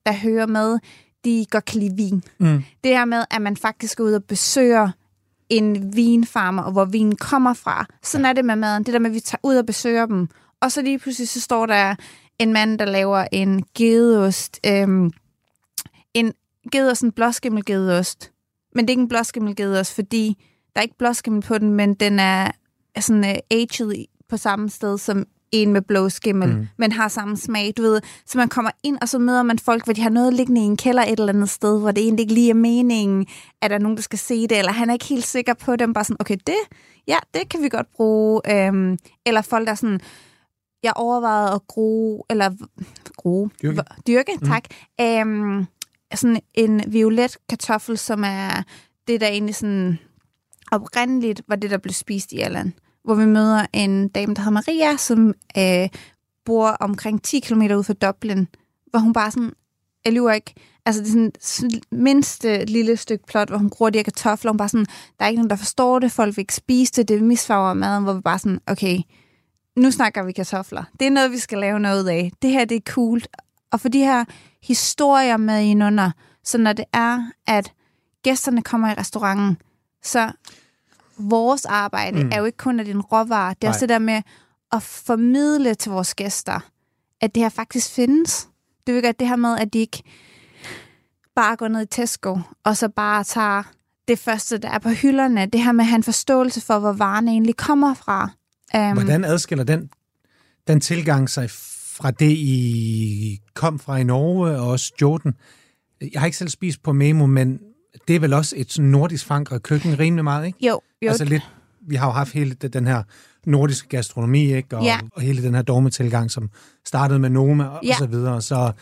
[0.06, 0.78] der hører med,
[1.24, 2.22] de godt kan lide vin.
[2.38, 2.64] Mm.
[2.84, 4.90] Det her med, at man faktisk går ud og besøger
[5.48, 7.86] en vinfarmer, og hvor vinen kommer fra.
[8.02, 8.28] Sådan ja.
[8.28, 8.82] er det med maden.
[8.82, 10.28] Det der med, at vi tager ud og besøger dem.
[10.60, 11.94] Og så lige pludselig, så står der
[12.38, 14.60] en mand, der laver en gedeost.
[14.66, 15.10] Øhm,
[16.14, 16.32] en
[16.72, 18.32] gedeost, en blåskimmelgedeost.
[18.74, 20.36] Men det er ikke en blåskimmelgedeost, fordi
[20.74, 22.50] der er ikke blåskimmel på den, men den er
[23.00, 26.66] sådan uh, aged på samme sted som en med blå skimmel, mm.
[26.76, 28.00] men har samme smag, du ved.
[28.26, 30.64] Så man kommer ind, og så møder man folk, hvor de har noget liggende i
[30.64, 33.26] en kælder et eller andet sted, hvor det egentlig ikke lige er meningen,
[33.62, 35.76] at der er nogen, der skal se det, eller han er ikke helt sikker på
[35.76, 36.56] dem, bare sådan, okay, det,
[37.06, 38.66] ja, det kan vi godt bruge.
[38.66, 40.00] Øhm, eller folk, der er sådan,
[40.82, 42.50] jeg overvejede at gro, eller
[43.16, 44.48] gro, dyrke, dyrke mm.
[44.48, 44.64] tak,
[45.00, 45.66] øhm,
[46.14, 48.62] sådan en violet kartoffel, som er
[49.08, 49.98] det, der egentlig sådan
[50.72, 52.72] oprindeligt var det, der blev spist i Irland.
[53.04, 55.88] Hvor vi møder en dame, der hedder Maria, som øh,
[56.44, 58.48] bor omkring 10 km ud fra Dublin,
[58.90, 59.52] hvor hun bare sådan,
[60.04, 60.54] jeg lyver ikke,
[60.86, 64.58] altså det er sådan mindste lille stykke plot, hvor hun gror de her kartofler, hun
[64.58, 64.86] bare sådan,
[65.18, 68.04] der er ikke nogen, der forstår det, folk vil ikke spise det, det misfarver maden,
[68.04, 68.98] hvor vi bare sådan, okay,
[69.78, 70.84] nu snakker vi kartofler.
[71.00, 72.32] Det er noget, vi skal lave noget af.
[72.42, 73.22] Det her, det er cool.
[73.70, 74.24] Og for de her
[74.62, 76.10] historier med indunder,
[76.44, 77.72] så når det er, at
[78.22, 79.58] gæsterne kommer i restauranten,
[80.02, 80.32] så
[81.18, 82.30] vores arbejde mm.
[82.32, 83.54] er jo ikke kun af din råvarer.
[83.54, 83.70] Det er Nej.
[83.70, 84.22] også det der med
[84.72, 86.60] at formidle til vores gæster,
[87.20, 88.48] at det her faktisk findes.
[88.86, 90.02] Det vil gøre det her med, at de ikke
[91.36, 93.62] bare går ned i Tesco, og så bare tager
[94.08, 95.46] det første, der er på hylderne.
[95.46, 98.30] Det her med at have en forståelse for, hvor varerne egentlig kommer fra.
[98.74, 99.90] Um, Hvordan adskiller den,
[100.68, 105.34] den tilgang sig fra det, I kom fra i Norge og også Jordan?
[106.00, 107.60] Jeg har ikke selv spist på Memo, men
[108.08, 110.66] det er vel også et sådan nordisk forankret køkken rimelig meget, ikke?
[110.66, 111.08] Jo, jo.
[111.08, 111.42] Altså lidt,
[111.80, 113.02] vi har jo haft hele den her
[113.46, 114.76] nordiske gastronomi, ikke?
[114.76, 114.98] Og, ja.
[115.12, 116.50] og hele den her dogmetilgang, som
[116.86, 117.90] startede med Noma og, ja.
[117.90, 118.42] og så videre.
[118.42, 118.72] Så,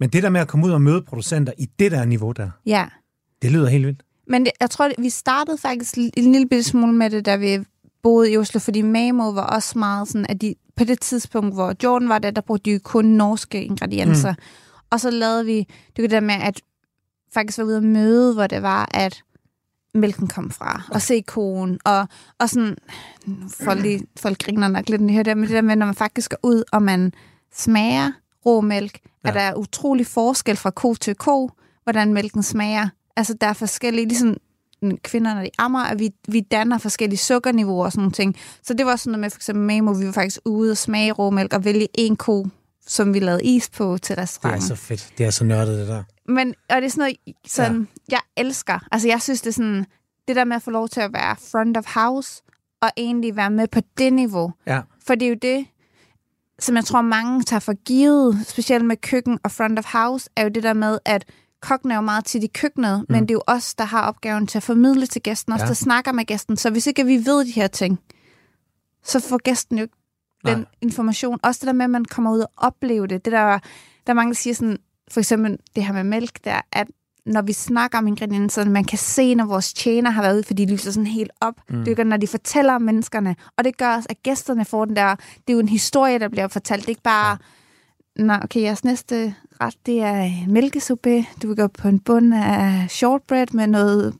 [0.00, 2.50] men det der med at komme ud og møde producenter i det der niveau der,
[2.66, 2.86] ja.
[3.42, 4.02] det lyder helt vildt.
[4.26, 7.58] Men det, jeg tror, vi startede faktisk en lille smule med det, da vi
[8.02, 11.74] boede i Oslo, fordi Mamo var også meget sådan, at de, på det tidspunkt, hvor
[11.84, 14.32] Jordan var der, der brugte de kun norske ingredienser.
[14.32, 14.42] Mm.
[14.90, 16.60] Og så lavede vi det der med, at
[17.34, 19.22] faktisk var ude at møde, hvor det var, at
[19.94, 22.08] mælken kom fra, og se konen, og,
[22.38, 22.76] og sådan,
[23.64, 26.30] folk, lige, folk griner nok lidt, her der, men det der med, når man faktisk
[26.30, 27.12] går ud, og man
[27.54, 28.12] smager
[28.46, 29.28] rå mælk, ja.
[29.28, 31.50] at der er utrolig forskel fra ko til ko,
[31.84, 32.88] hvordan mælken smager.
[33.16, 34.36] Altså, der er forskellige, ligesom
[35.04, 38.36] kvinder, når de ammer, at vi, vi danner forskellige sukkerniveauer og sådan nogle ting.
[38.62, 41.12] Så det var sådan noget med, for eksempel Memo, vi var faktisk ude og smage
[41.12, 42.46] råmælk og vælge en ko,
[42.86, 44.62] som vi lavede is på til restauranten.
[44.62, 45.12] Det er så fedt.
[45.18, 46.02] Det er så nørdet, det der.
[46.28, 48.16] Men, og det er sådan noget, som ja.
[48.16, 48.78] jeg elsker.
[48.92, 49.86] Altså, jeg synes, det er sådan,
[50.28, 52.42] det der med at få lov til at være front of house,
[52.80, 54.52] og egentlig være med på det niveau.
[54.66, 54.80] Ja.
[55.06, 55.66] For det er jo det,
[56.58, 60.42] som jeg tror, mange tager for givet, specielt med køkken og front of house, er
[60.42, 61.24] jo det der med, at
[61.60, 63.12] kokken er jo meget tit i køkkenet, mm.
[63.14, 65.66] men det er jo os, der har opgaven til at formidle til gæsten, os, ja.
[65.66, 66.56] der snakker med gæsten.
[66.56, 67.98] Så hvis ikke vi ved de her ting,
[69.04, 69.86] så får gæsten jo
[70.46, 70.66] den Nej.
[70.80, 71.38] information.
[71.42, 73.24] Også det der med, at man kommer ud og oplever det.
[73.24, 73.58] Det der,
[74.06, 74.78] der er mange, der siger sådan,
[75.10, 76.86] for eksempel det her med mælk, der, at
[77.26, 80.64] når vi snakker om ingredienserne, man kan se, når vores tjener har været ude, fordi
[80.64, 81.54] de lyser sådan helt op.
[81.68, 81.84] Mm.
[81.84, 83.36] Det er når de fortæller om menneskerne.
[83.56, 85.14] Og det gør også, at gæsterne får den der...
[85.14, 86.80] Det er jo en historie, der bliver fortalt.
[86.80, 87.30] Det er ikke bare...
[87.30, 87.36] Ja.
[88.18, 91.24] Nå, okay, jeres næste ret, det er mælkesuppe.
[91.42, 94.14] Du vil gå på en bund af shortbread med noget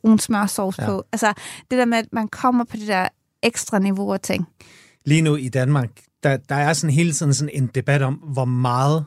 [0.00, 0.86] brun smørsovs ja.
[0.86, 1.04] på.
[1.12, 1.32] Altså,
[1.70, 3.08] det der med, at man kommer på det der
[3.42, 4.46] ekstra niveau af ting.
[5.04, 5.90] Lige nu i Danmark,
[6.22, 9.04] der, der er sådan hele tiden sådan en debat om, hvor meget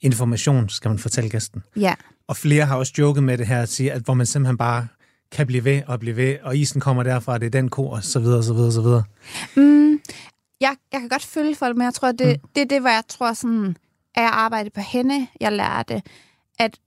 [0.00, 1.62] information skal man fortælle gæsten.
[1.76, 1.94] Ja.
[2.28, 4.86] Og flere har også joket med det her, at sige, at hvor man simpelthen bare
[5.32, 8.04] kan blive ved og blive ved, og isen kommer derfra, det er den ko, og
[8.04, 9.02] så videre, så videre, så videre.
[9.56, 10.00] Mm,
[10.64, 12.48] jeg, jeg kan godt følge folk, men jeg tror, det, mm.
[12.54, 13.76] det er det, hvor jeg tror sådan,
[14.14, 16.02] at jeg arbejder på hende, jeg lærte,
[16.58, 16.78] at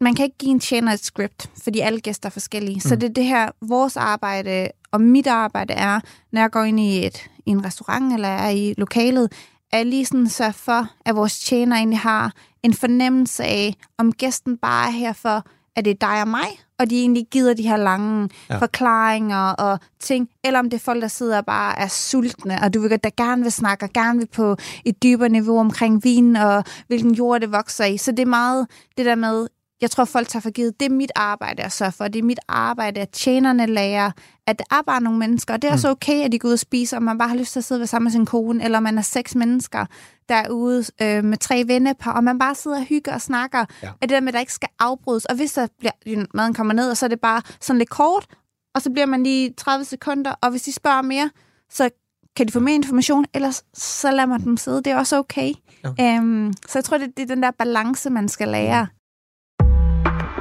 [0.00, 2.74] man kan ikke give en tjener et script, fordi alle gæster er forskellige.
[2.74, 2.80] Mm.
[2.80, 6.00] Så det er det her, vores arbejde og mit arbejde er,
[6.32, 9.32] når jeg går ind i, et, i en restaurant eller er i lokalet,
[9.72, 14.58] er lige sådan så for, at vores tjener egentlig har en fornemmelse af, om gæsten
[14.58, 15.44] bare er her for,
[15.76, 18.58] at det er dig og mig, og de egentlig gider de her lange ja.
[18.58, 22.74] forklaringer og ting, eller om det er folk, der sidder og bare er sultne, og
[22.74, 26.36] du vil der gerne vil snakke, og gerne vil på et dybere niveau omkring vin,
[26.36, 27.96] og hvilken jord det vokser i.
[27.96, 29.46] Så det er meget det der med,
[29.84, 32.08] jeg tror, folk tager for givet, det er mit arbejde at sørge for.
[32.08, 34.10] Det er mit arbejde, at tjenerne lærer,
[34.46, 35.54] at der er bare nogle mennesker.
[35.54, 35.74] Og det er mm.
[35.74, 37.64] også okay, at de går ud og spiser, og man bare har lyst til at
[37.64, 39.86] sidde ved sammen med sin kone, eller man er seks mennesker,
[40.28, 43.64] der er ude øh, med tre vennepar, og man bare sidder og hygger og snakker.
[43.82, 43.88] Ja.
[43.88, 45.24] At det der med, at der ikke skal afbrydes.
[45.24, 48.26] Og hvis der bliver, maden kommer ned, og så er det bare sådan lidt kort,
[48.74, 51.30] og så bliver man lige 30 sekunder, og hvis de spørger mere,
[51.70, 51.90] så
[52.36, 54.76] kan de få mere information, ellers så lader man dem sidde.
[54.76, 55.52] Det er også okay.
[55.98, 56.16] Ja.
[56.16, 58.86] Øhm, så jeg tror, det, det er den der balance, man skal lære.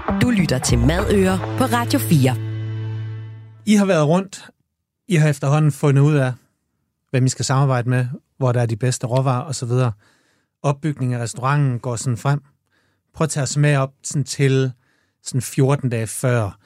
[0.08, 2.36] Du lytter til Madøer på Radio 4.
[3.66, 4.50] I har været rundt.
[5.08, 6.34] I har efterhånden fundet ud af,
[7.10, 9.70] hvem I skal samarbejde med, hvor der er de bedste råvarer osv.
[10.64, 12.42] Opbygningen af restauranten går sådan frem.
[13.14, 14.72] Prøv at tage os med op sådan til
[15.24, 16.58] sådan 14 dage før,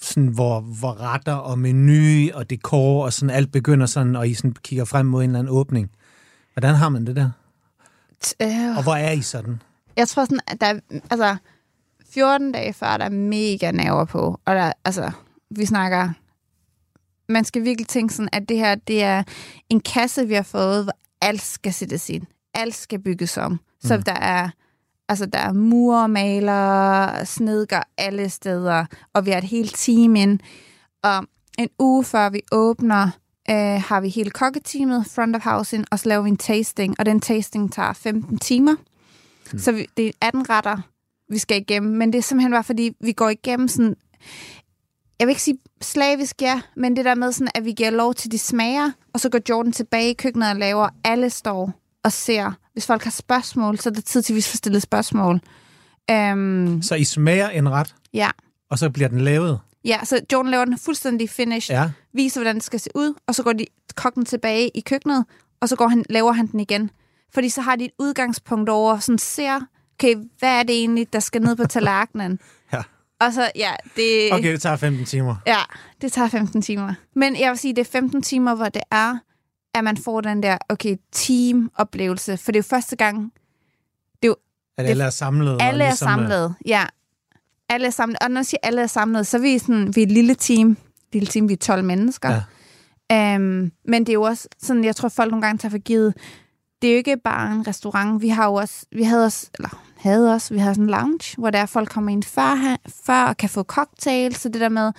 [0.00, 4.34] sådan hvor, hvor retter og menu og dekor og sådan alt begynder sådan, og I
[4.34, 5.90] sådan kigger frem mod en eller anden åbning.
[6.54, 7.30] Hvordan har man det der?
[8.42, 9.62] Øh, og hvor er I sådan?
[9.96, 11.36] Jeg tror sådan, at der, altså,
[12.14, 14.40] 14 dage før, der er mega nerver på.
[14.44, 15.10] Og der, altså,
[15.50, 16.08] vi snakker...
[17.28, 19.22] Man skal virkelig tænke sådan, at det her, det er
[19.70, 22.22] en kasse, vi har fået, hvor alt skal sættes ind.
[22.54, 23.60] Alt skal bygges om.
[23.80, 24.02] Så mm.
[24.02, 24.48] der er...
[25.08, 30.40] Altså, der er murmaler, snedker alle steder, og vi har et helt team ind.
[31.02, 31.24] Og
[31.58, 33.10] en uge før vi åbner,
[33.50, 36.94] øh, har vi hele kokketeamet, front of house ind, og så laver vi en tasting,
[36.98, 38.74] og den tasting tager 15 timer.
[39.52, 39.58] Mm.
[39.58, 40.78] Så vi, det er 18 retter,
[41.32, 43.94] vi skal igennem, men det er simpelthen bare, fordi vi går igennem sådan,
[45.18, 48.14] jeg vil ikke sige slavisk, ja, men det der med sådan, at vi giver lov
[48.14, 51.72] til de smager, og så går Jordan tilbage i køkkenet og laver, alle står
[52.04, 52.52] og ser.
[52.72, 55.40] Hvis folk har spørgsmål, så er det tid til, at vi får stillet spørgsmål.
[56.12, 57.94] Um, så I smager en ret?
[58.14, 58.30] Ja.
[58.70, 59.60] Og så bliver den lavet?
[59.84, 61.90] Ja, så Jordan laver den fuldstændig finished, ja.
[62.12, 65.24] viser, hvordan det skal se ud, og så går de kokken tilbage i køkkenet,
[65.60, 66.90] og så går han, laver han den igen.
[67.34, 69.60] Fordi så har de et udgangspunkt over, sådan ser
[69.98, 72.38] okay, hvad er det egentlig, der skal ned på tallerkenen?
[72.72, 72.82] ja.
[73.20, 74.32] Og så, ja, det...
[74.32, 75.36] Okay, det tager 15 timer.
[75.46, 75.60] Ja,
[76.00, 76.94] det tager 15 timer.
[77.16, 79.18] Men jeg vil sige, det er 15 timer, hvor det er,
[79.74, 82.36] at man får den der, okay, team-oplevelse.
[82.36, 83.32] For det er jo første gang...
[84.22, 84.36] Det er jo,
[84.78, 85.58] at alle er samlet?
[85.60, 86.84] Alle er ligesom, øh, samlet, ja.
[87.68, 88.18] Alle er samlet.
[88.22, 90.34] Og når jeg siger, alle er samlet, så er vi, sådan, vi er et lille
[90.34, 90.76] team.
[91.12, 92.30] Lille team, vi er 12 mennesker.
[92.30, 93.36] Ja.
[93.36, 96.14] Um, men det er jo også sådan, jeg tror, folk nogle gange tager for givet,
[96.82, 98.22] det er jo ikke bare en restaurant.
[98.22, 101.36] Vi har jo også, vi havde også, eller havde også, vi havde sådan en lounge,
[101.38, 104.92] hvor der folk kommer ind før, før og kan få cocktails, så det der med,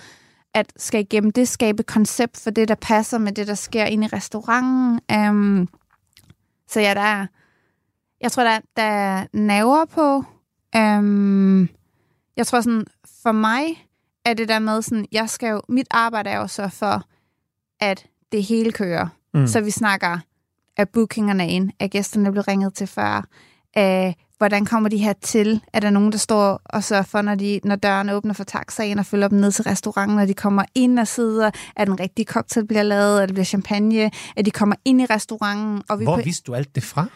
[0.54, 4.06] at skal igennem det skabe koncept for det, der passer med det, der sker inde
[4.06, 5.00] i restauranten.
[5.28, 5.68] Um,
[6.68, 7.26] så ja, der er,
[8.20, 10.24] jeg tror, der, der er naver på.
[10.78, 11.68] Um,
[12.36, 12.84] jeg tror sådan,
[13.22, 13.88] for mig
[14.24, 17.02] er det der med sådan, jeg skal jo, mit arbejde er jo så for,
[17.80, 19.08] at det hele kører.
[19.34, 19.46] Mm.
[19.46, 20.18] Så vi snakker
[20.76, 21.70] er bookingerne ind?
[21.78, 23.28] Er gæsterne blevet ringet til før?
[23.76, 25.60] Uh, hvordan kommer de her til?
[25.72, 28.98] Er der nogen, der står og sørger for, når, de, når døren åbner for taxaen
[28.98, 31.50] og følger dem ned til restauranten, når de kommer ind og sidder?
[31.76, 33.22] Er den rigtige cocktail bliver lavet?
[33.22, 34.10] Er det bliver champagne?
[34.36, 35.82] At de kommer ind i restauranten?
[35.88, 36.22] Og vi Hvor på...
[36.22, 37.06] vidste du alt det fra?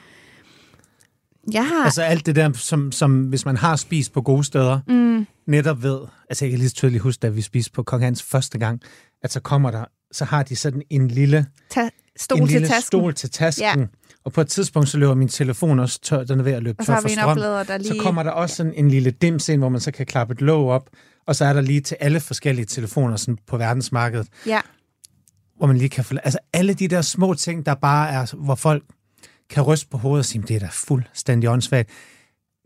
[1.52, 1.84] Jeg har...
[1.84, 5.26] Altså alt det der, som, som hvis man har spist på gode steder, mm.
[5.46, 6.00] netop ved,
[6.30, 8.80] altså jeg kan lige tydeligt huske, da vi spiste på Kong Hans første gang,
[9.22, 11.46] at så kommer der, så har de sådan en lille...
[11.70, 12.86] Ta- stol en til lille tasken.
[12.86, 13.80] stol til tasken.
[13.80, 13.86] Ja.
[14.24, 16.84] Og på et tidspunkt, så løber min telefon også tør, den er ved at løbe
[16.84, 17.36] tør for strøm.
[17.38, 17.88] der lige...
[17.88, 20.40] Så kommer der også sådan en lille dims ind, hvor man så kan klappe et
[20.40, 20.90] låg op,
[21.26, 24.28] og så er der lige til alle forskellige telefoner sådan på verdensmarkedet.
[24.46, 24.60] Ja.
[25.56, 26.14] Hvor man lige kan få...
[26.24, 28.82] Altså alle de der små ting, der bare er, hvor folk
[29.50, 31.90] kan ryste på hovedet og sige, det er da fuldstændig åndssvagt.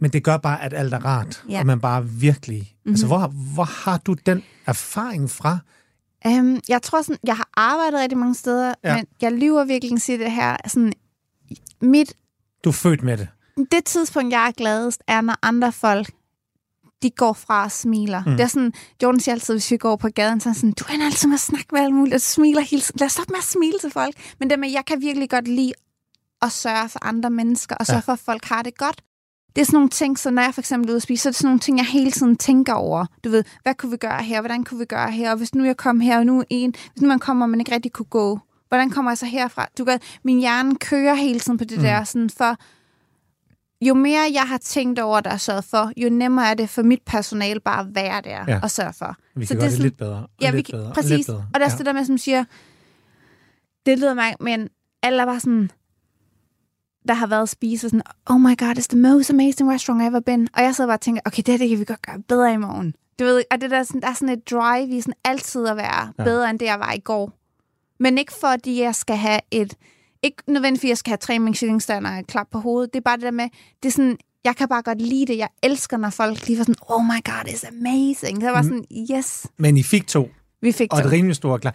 [0.00, 1.60] Men det gør bare, at alt er rart, ja.
[1.60, 2.58] og man bare virkelig...
[2.60, 2.92] Mm-hmm.
[2.92, 5.58] Altså, hvor, hvor har du den erfaring fra?
[6.26, 8.96] Um, jeg tror sådan, jeg har arbejdet rigtig mange steder, ja.
[8.96, 10.56] men jeg lyver virkelig sige det her.
[10.66, 10.92] Sådan,
[11.80, 12.16] mit...
[12.64, 13.28] Du er født med det.
[13.72, 16.10] Det tidspunkt, jeg er gladest, er, når andre folk
[17.02, 18.22] de går fra og smiler.
[18.26, 18.30] Mm.
[18.30, 20.84] Det er sådan, Jordan siger altid, hvis vi går på gaden, så er sådan, du
[20.88, 22.98] er altid med at snakke med alt muligt, og smiler hele tiden.
[22.98, 24.14] Lad os stoppe med at smile til folk.
[24.38, 25.72] Men det med, jeg kan virkelig godt lide
[26.42, 28.00] at sørge for andre mennesker, og sørge ja.
[28.00, 29.02] for, at folk har det godt.
[29.56, 31.28] Det er sådan nogle ting, så når jeg for eksempel er ude at spise, så
[31.28, 33.06] er det sådan nogle ting, jeg hele tiden tænker over.
[33.24, 34.40] Du ved, hvad kunne vi gøre her?
[34.40, 35.30] Hvordan kunne vi gøre her?
[35.30, 37.60] Og hvis nu jeg kom her, og nu en, hvis nu man kommer, og man
[37.60, 38.40] ikke rigtig kunne gå
[38.72, 39.68] hvordan kommer jeg så herfra?
[39.78, 41.84] Du kan, min hjerne kører hele tiden på det mm.
[41.84, 42.56] der, sådan for
[43.86, 46.82] jo mere jeg har tænkt over det og sørget for, jo nemmere er det for
[46.82, 48.60] mit personale bare at være der ja.
[48.62, 49.16] og sørge for.
[49.34, 50.16] Vi kan så gøre det, det sådan, lidt bedre.
[50.16, 51.10] Og ja, lidt vi, bedre, præcis.
[51.10, 51.46] Og, lidt bedre.
[51.54, 51.76] og der er ja.
[51.76, 52.44] det der med, som siger,
[53.86, 54.68] det lyder mig, men
[55.02, 55.70] alle er bare sådan,
[57.08, 60.20] der har været spise, sådan, oh my god, it's the most amazing restaurant I've ever
[60.20, 60.48] been.
[60.56, 62.56] Og jeg sidder bare og tænker, okay, det, det kan vi godt gøre bedre i
[62.56, 62.94] morgen.
[63.18, 65.76] Du ved, og det der, sådan, der er sådan et drive i sådan altid at
[65.76, 66.24] være ja.
[66.24, 67.32] bedre, end det, jeg var i går.
[68.00, 69.74] Men ikke fordi jeg skal have et,
[70.22, 72.92] ikke nødvendigvis, fordi jeg skal have tre Michelin-stjerner og klap på hovedet.
[72.92, 73.48] Det er bare det der med,
[73.82, 75.38] det er sådan, jeg kan bare godt lide det.
[75.38, 78.40] Jeg elsker, når folk lige var sådan, oh my god, it's amazing.
[78.40, 78.68] Det var mm.
[78.68, 78.84] sådan,
[79.16, 79.46] yes.
[79.58, 80.28] Men I fik to.
[80.60, 80.96] Vi fik to.
[80.96, 81.74] Og et rimelig stort klar.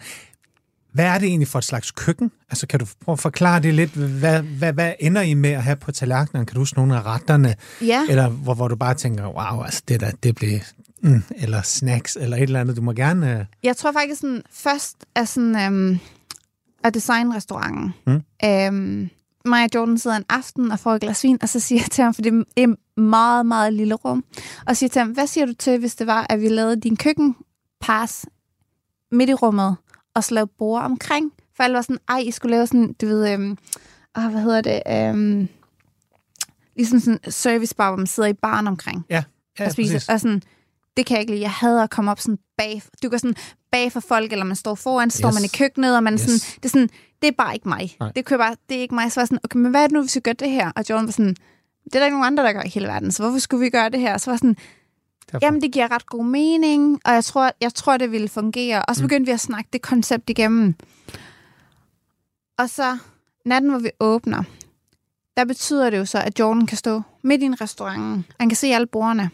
[0.98, 2.30] Hvad er det egentlig for et slags køkken?
[2.50, 3.90] Altså, kan du prøve at forklare det lidt?
[3.90, 6.46] Hvad, hvad, hvad ender I med at have på tallerkenen?
[6.46, 7.54] Kan du huske nogle af retterne?
[7.80, 8.06] Ja.
[8.08, 10.58] Eller hvor, hvor du bare tænker, wow, altså det der, det bliver...
[11.02, 12.76] Mm, eller snacks, eller et eller andet.
[12.76, 13.36] Du må gerne...
[13.40, 13.46] Uh...
[13.62, 15.72] Jeg tror faktisk, sådan, først er sådan...
[15.72, 15.98] Um,
[16.84, 17.94] af designrestauranten.
[18.06, 18.22] Mm.
[18.44, 19.10] Øhm,
[19.44, 21.90] mig og Jordan sidder en aften og får et glas vin, og så siger jeg
[21.90, 24.24] til ham, for det er et meget, meget lille rum,
[24.66, 26.96] og siger til ham, hvad siger du til, hvis det var, at vi lavede din
[26.96, 28.26] køkkenpas
[29.12, 29.76] midt i rummet,
[30.14, 31.32] og lavede bord omkring?
[31.56, 33.58] For alle var sådan, ej, I skulle lave sådan, du ved, øhm,
[34.18, 35.48] åh, hvad hedder det, øhm,
[36.76, 39.04] ligesom sådan en servicebar, hvor man sidder i barn omkring.
[39.10, 39.22] Ja,
[39.58, 40.08] ja og spiser, præcis.
[40.08, 40.42] Og sådan,
[40.96, 41.42] det kan jeg ikke lide.
[41.42, 42.82] Jeg hader at komme op sådan bag.
[43.02, 43.36] Du kan sådan
[43.72, 45.18] bag for folk, eller man står foran, så yes.
[45.18, 46.20] står man i køkkenet, og man yes.
[46.20, 46.88] sådan, det er sådan,
[47.22, 47.96] det er bare ikke mig.
[48.00, 48.12] Nej.
[48.16, 49.12] Det, kører bare, det er ikke mig.
[49.12, 50.72] Så var sådan, okay, men hvad er det nu, hvis vi gør det her?
[50.76, 51.36] Og Jordan var sådan,
[51.84, 53.70] det er der ikke nogen andre, der gør i hele verden, så hvorfor skulle vi
[53.70, 54.14] gøre det her?
[54.14, 54.56] Og så var sådan,
[55.32, 55.46] Derfor.
[55.46, 58.84] jamen det giver ret god mening, og jeg tror, jeg tror det ville fungere.
[58.84, 59.08] Og så mm.
[59.08, 59.26] begyndte mm.
[59.26, 60.74] vi at snakke det koncept igennem.
[62.58, 62.98] Og så
[63.44, 64.42] natten, hvor vi åbner,
[65.36, 68.26] der betyder det jo så, at Jordan kan stå midt i en restaurant.
[68.40, 69.30] Han kan se alle bordene.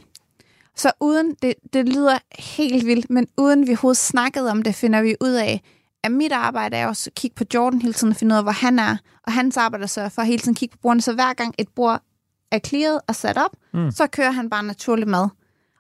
[0.77, 5.03] Så uden, det, det lyder helt vildt, men uden vi overhovedet snakkede om det, finder
[5.03, 5.63] vi ud af,
[6.03, 8.45] at mit arbejde er også at kigge på Jordan hele tiden og finde ud af,
[8.45, 8.97] hvor han er.
[9.23, 11.03] Og hans arbejde så for at hele tiden kigge på bordene.
[11.03, 12.03] Så hver gang et bord
[12.51, 13.91] er clearet og sat op, mm.
[13.91, 15.29] så kører han bare naturlig mad.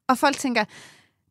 [0.08, 0.64] Og folk tænker,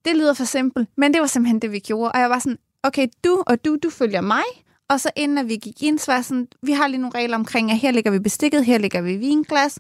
[0.06, 2.12] det lyder for simpelt, men det var simpelthen det, vi gjorde.
[2.12, 4.44] Og jeg var sådan, okay, du og du, du følger mig.
[4.90, 7.38] Og så inden at vi gik ind, så var sådan, vi har lige nogle regler
[7.38, 9.80] omkring, at her ligger vi bestikket, her ligger vi vinglas.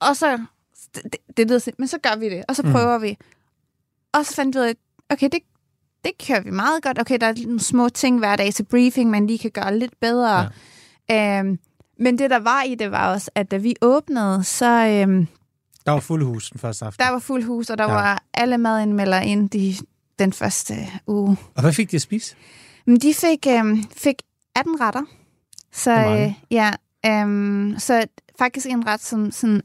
[0.00, 0.38] Og så
[0.94, 2.72] det, det lyder sådan, men så gør vi det, og så mm.
[2.72, 3.02] prøver mm.
[3.02, 3.16] vi.
[4.12, 4.74] Og så fandt vi ud af,
[5.10, 5.40] okay, det,
[6.04, 7.00] det kører vi meget godt.
[7.00, 10.00] Okay, der er nogle små ting hver dag til briefing, man lige kan gøre lidt
[10.00, 10.48] bedre.
[11.08, 11.38] Ja.
[11.40, 11.58] Øhm,
[11.98, 14.86] men det, der var i det, var også, at da vi åbnede, så...
[14.86, 15.28] Øhm,
[15.88, 17.04] der var fuld hus den første aften.
[17.04, 17.92] Der var fuld hus, og der ja.
[17.92, 19.74] var alle madindmelder ind de,
[20.18, 20.74] den første
[21.06, 21.36] uge.
[21.54, 22.36] Og hvad fik de at spise?
[22.86, 24.22] Men de fik, øhm, fik
[24.56, 25.02] 18 retter.
[25.72, 26.70] Så, øh, ja,
[27.06, 28.06] øhm, så
[28.38, 29.62] faktisk en ret, som sådan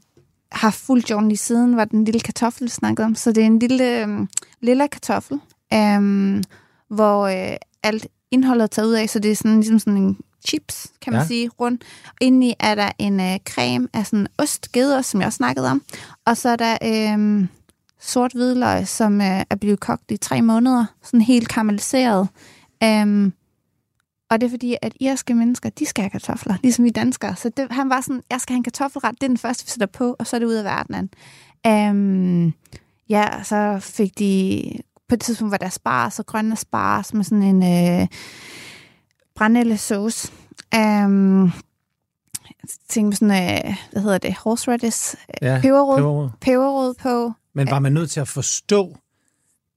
[0.52, 3.14] har fulgt Jordan lige siden, var den lille kartoffel, snakkede om.
[3.14, 4.28] Så det er en lille, øhm,
[4.60, 5.40] lille kartoffel,
[5.74, 6.42] øhm,
[6.88, 10.92] hvor øh, alt indholdet taget ud af, så det er sådan, ligesom sådan en chips,
[11.02, 11.26] kan man ja.
[11.26, 11.84] sige, rundt.
[12.20, 15.82] Indeni er der en øh, creme af sådan ost, geder, som jeg også snakkede om.
[16.26, 17.46] Og så er der øh,
[18.00, 22.28] sort hvidløg, som øh, er blevet kogt i tre måneder, sådan helt karamelliseret.
[22.84, 23.32] Um,
[24.30, 27.36] og det er fordi, at irske mennesker, de skal have kartofler, ligesom vi danskere.
[27.36, 29.70] Så det, han var sådan, jeg skal have en kartoffelret, det er den første, vi
[29.70, 31.10] sætter på, og så er det ud af verdenen.
[31.68, 32.54] Um,
[33.08, 34.62] ja, så fik de,
[35.08, 37.62] på et tidspunkt var der spars og grønne spars med sådan en
[38.00, 38.08] øh,
[39.34, 40.32] brændelle sauce.
[40.76, 41.52] Um,
[42.88, 46.30] ting med sådan, øh, hvad hedder det, horseradish, ja, peberrod, peberrod.
[46.40, 47.32] peberrod på.
[47.54, 48.96] Men var man nødt til at forstå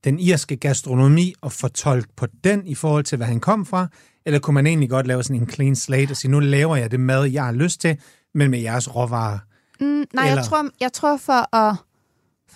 [0.03, 3.87] den irske gastronomi og fortolke på den i forhold til, hvad han kom fra?
[4.25, 6.91] Eller kunne man egentlig godt lave sådan en clean slate og sige, nu laver jeg
[6.91, 7.97] det mad, jeg har lyst til,
[8.33, 9.39] men med jeres råvarer?
[9.79, 10.35] Mm, nej, Eller...
[10.35, 11.75] jeg, tror, jeg tror for at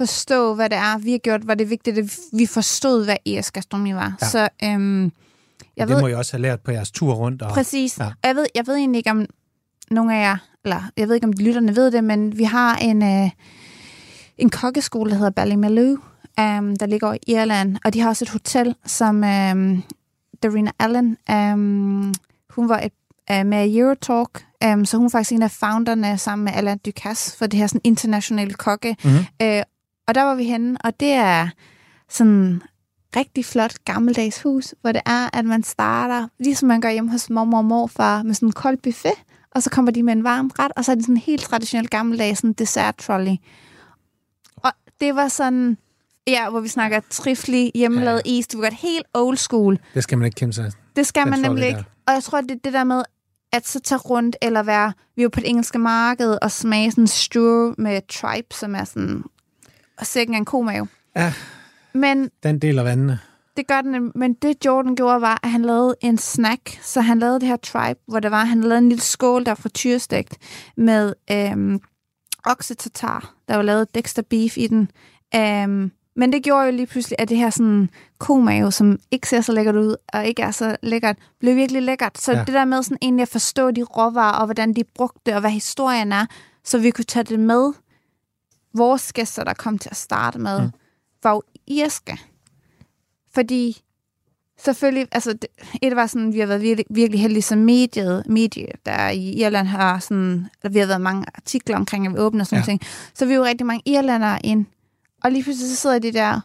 [0.01, 3.53] forstå, hvad det er, vi har gjort, var det vigtigt, at vi forstod, hvad irsk
[3.53, 4.17] gastronomi var.
[4.21, 4.27] Ja.
[4.27, 5.03] Så øhm,
[5.77, 7.41] jeg det ved, må jeg også have lært på jeres tur rundt.
[7.41, 7.99] Og, præcis.
[7.99, 8.05] Ja.
[8.05, 9.25] Og jeg ved, jeg ved egentlig ikke, om
[9.91, 12.75] nogle af jer, eller jeg ved ikke, om de lytterne ved det, men vi har
[12.75, 13.29] en, øh,
[14.37, 15.97] en kokkeskole, der hedder Ballymaloo,
[16.39, 19.83] um, der ligger i Irland, og de har også et hotel, som um,
[20.43, 22.13] Darina Allen, um,
[22.49, 22.93] hun var et,
[23.31, 27.37] uh, med Eurotalk, um, så hun er faktisk en af founderne sammen med Alain Ducasse
[27.37, 28.95] for det her sådan internationale kokke.
[29.03, 29.25] Mm-hmm.
[29.43, 29.61] Uh,
[30.07, 31.49] og der var vi henne, og det er
[32.09, 32.61] sådan
[33.15, 37.29] rigtig flot gammeldags hus, hvor det er, at man starter, ligesom man gør hjemme hos
[37.29, 39.13] mormor og morfar, med sådan en kold buffet,
[39.51, 41.41] og så kommer de med en varm ret, og så er det sådan en helt
[41.41, 43.35] traditionel gammeldags sådan dessert trolley.
[44.63, 45.77] Og det var sådan,
[46.27, 48.37] Ja, hvor vi snakker triflig, hjemmelavet ja, ja.
[48.37, 48.47] is.
[48.47, 49.79] Du godt helt old school.
[49.93, 50.71] Det skal man ikke kæmpe sig.
[50.95, 51.85] Det skal man nemlig ikke.
[52.07, 53.03] Og jeg tror, det er det der med,
[53.53, 57.07] at så tage rundt, eller være, vi var på det engelske marked, og smage sådan
[57.07, 59.23] stew med tripe, som er sådan,
[60.01, 60.87] og sikkert en komave.
[61.15, 61.33] Ja,
[61.93, 63.19] Men, den del af vandene.
[63.57, 66.79] det gør den, men det Jordan gjorde var, at han lavede en snack.
[66.81, 69.51] Så han lavede det her tribe, hvor det var, han lavede en lille skål, der
[69.51, 70.37] var frityrestegt
[70.77, 71.79] med øhm,
[72.45, 73.33] oksetatar.
[73.47, 74.91] Der var lavet Dexter beef i den.
[75.35, 77.89] Øhm, men det gjorde jo lige pludselig, at det her sådan
[78.19, 82.17] komave, som ikke ser så lækkert ud, og ikke er så lækkert, blev virkelig lækkert.
[82.17, 82.39] Så ja.
[82.39, 85.51] det der med sådan egentlig at forstå de råvarer, og hvordan de brugte, og hvad
[85.51, 86.25] historien er,
[86.63, 87.73] så vi kunne tage det med.
[88.73, 90.71] Vores gæster, der kom til at starte med, mm.
[91.23, 92.17] var jo irske.
[93.33, 93.81] Fordi
[94.57, 95.37] selvfølgelig, altså
[95.81, 99.67] et var sådan, vi har været virkelig, virkelig heldige som mediet, medie, der i Irland
[99.67, 102.65] har sådan, eller vi har været mange artikler omkring, at vi åbner sådan ja.
[102.65, 102.81] ting.
[103.13, 104.65] Så vi er jo rigtig mange irlandere ind.
[105.23, 106.41] Og lige pludselig så sidder de der,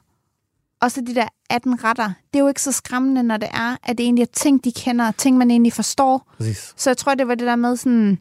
[0.81, 2.13] og så de der 18 retter.
[2.33, 4.73] Det er jo ikke så skræmmende, når det er, at det egentlig er ting, de
[4.73, 6.33] kender, ting, man egentlig forstår.
[6.37, 6.75] Præcis.
[6.77, 8.19] Så jeg tror, det var det der med sådan,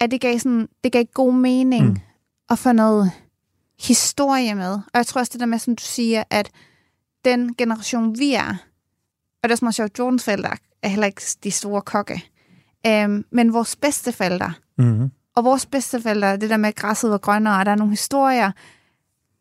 [0.00, 1.96] at det gav, sådan, det gav god mening mm.
[2.50, 3.12] At få noget
[3.80, 4.72] historie med.
[4.72, 6.50] Og jeg tror også det der med, som du siger, at
[7.24, 8.48] den generation, vi er,
[9.42, 12.24] og det er også sjovt, Jordans forældre er heller ikke de store kokke,
[12.86, 15.10] øhm, men vores bedsteforældre, mm-hmm.
[15.36, 18.52] og vores bedsteforældre, det der med, at græsset var grønnere, og der er nogle historier,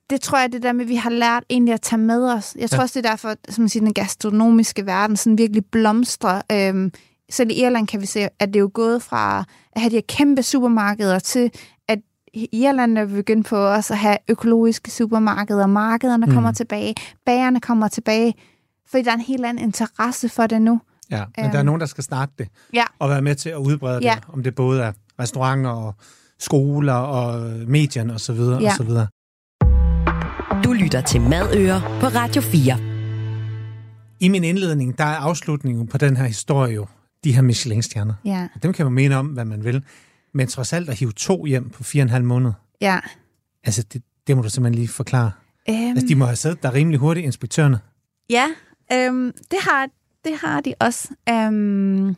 [0.09, 2.55] det tror jeg, det der med, at vi har lært egentlig at tage med os.
[2.59, 2.81] Jeg tror ja.
[2.81, 6.41] også, det er derfor, som man siger, den gastronomiske verden sådan virkelig blomstrer.
[6.51, 6.91] Øhm,
[7.31, 9.95] selv i Irland kan vi se, at det er jo gået fra at have de
[9.95, 11.51] her kæmpe supermarkeder til,
[12.33, 15.67] Irland er begyndt på også at have økologiske supermarkeder.
[15.67, 16.33] Markederne mm.
[16.33, 16.95] kommer tilbage.
[17.25, 18.33] Bagerne kommer tilbage.
[18.89, 20.81] Fordi der er en helt anden interesse for det nu.
[21.11, 21.51] Ja, men øhm.
[21.51, 22.47] der er nogen, der skal starte det.
[22.73, 22.83] Ja.
[22.99, 24.15] Og være med til at udbrede ja.
[24.15, 24.23] det.
[24.33, 25.95] Om det både er restauranter og
[26.39, 28.35] skoler og medierne osv.
[28.35, 28.55] Ja.
[28.55, 29.07] Og så videre.
[30.63, 32.77] Du lytter til Madøer på Radio 4.
[34.19, 36.87] I min indledning, der er afslutningen på den her historie jo
[37.23, 38.13] de her Michelin-stjerner.
[38.25, 38.47] Ja.
[38.63, 39.83] Dem kan man mene om, hvad man vil.
[40.33, 42.51] Men trods alt at hive to hjem på fire og en halv måned.
[42.81, 42.99] Ja.
[43.63, 45.31] Altså, det, det må du simpelthen lige forklare.
[45.69, 47.79] Um, altså, de må have siddet der rimelig hurtigt, inspektørerne.
[48.29, 48.45] Ja,
[49.09, 49.87] um, det, har,
[50.25, 51.07] det har de også.
[51.31, 52.15] Um,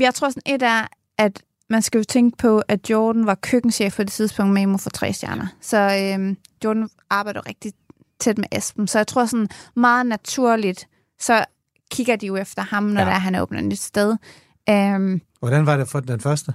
[0.00, 0.86] jeg tror sådan et er,
[1.18, 4.90] at man skal jo tænke på, at Jordan var køkkenchef på det tidspunkt med for
[4.90, 5.46] tre stjerner.
[5.60, 7.72] Så um, Jordan arbejder rigtig
[8.20, 8.86] tæt med Esben.
[8.88, 11.44] Så jeg tror sådan meget naturligt, så
[11.90, 13.06] kigger de jo efter ham, når ja.
[13.06, 14.16] der er, han åbner et nyt sted.
[14.70, 16.54] Um, Hvordan var det for den første?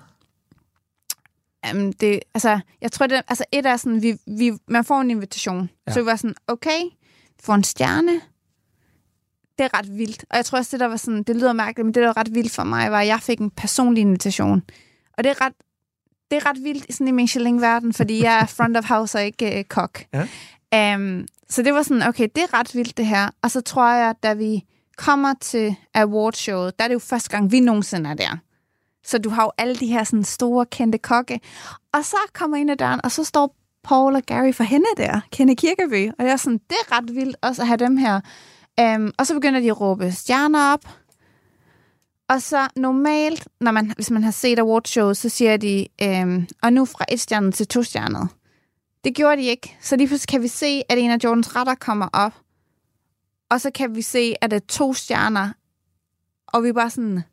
[1.74, 5.11] Um, det, altså, jeg tror, det, altså et er sådan, vi, vi, man får en
[5.11, 5.70] invitation.
[5.88, 5.93] Ja.
[5.93, 6.82] Så vi var sådan, okay,
[7.38, 8.11] vi får en stjerne.
[9.57, 10.26] Det er ret vildt.
[10.30, 12.18] Og jeg tror også, det der var sådan, det lyder mærkeligt, men det der var
[12.18, 14.63] ret vildt for mig, var, at jeg fik en personlig invitation.
[15.18, 15.53] Og det er ret,
[16.32, 19.59] det er ret vildt sådan i Michelin-verden, fordi jeg er front of house og ikke
[19.59, 20.03] uh, kok.
[20.72, 20.95] Ja.
[20.95, 23.30] Um, så det var sådan, okay, det er ret vildt det her.
[23.41, 24.63] Og så tror jeg, da vi
[24.97, 28.38] kommer til awardshowet, der er det jo første gang, vi nogensinde er der.
[29.06, 31.39] Så du har jo alle de her sådan store, kendte kokke.
[31.93, 35.20] Og så kommer ind ad døren, og så står Paul og Gary for hende der,
[35.32, 36.12] Kenne Kirkeby.
[36.20, 38.22] Og jeg er sådan, det er ret vildt også at have dem her.
[38.82, 40.86] Um, og så begynder de at råbe stjerner op.
[42.30, 46.74] Og så normalt, når man, hvis man har set awardshowet, så siger de, um, og
[46.74, 48.28] nu fra et stjerne til to stjerner.
[49.03, 49.78] Det gjorde de ikke.
[49.82, 52.34] Så lige pludselig kan vi se, at en af Jordans retter kommer op.
[53.49, 55.49] Og så kan vi se, at det er to stjerner.
[56.47, 57.24] Og vi er bare sådan...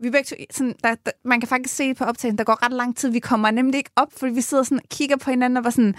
[0.00, 2.72] Vi begge to, sådan, der, der, man kan faktisk se på optagelsen, der går ret
[2.72, 3.10] lang tid.
[3.10, 5.70] Vi kommer nemlig ikke op, fordi vi sidder sådan og kigger på hinanden og var
[5.70, 5.94] sådan...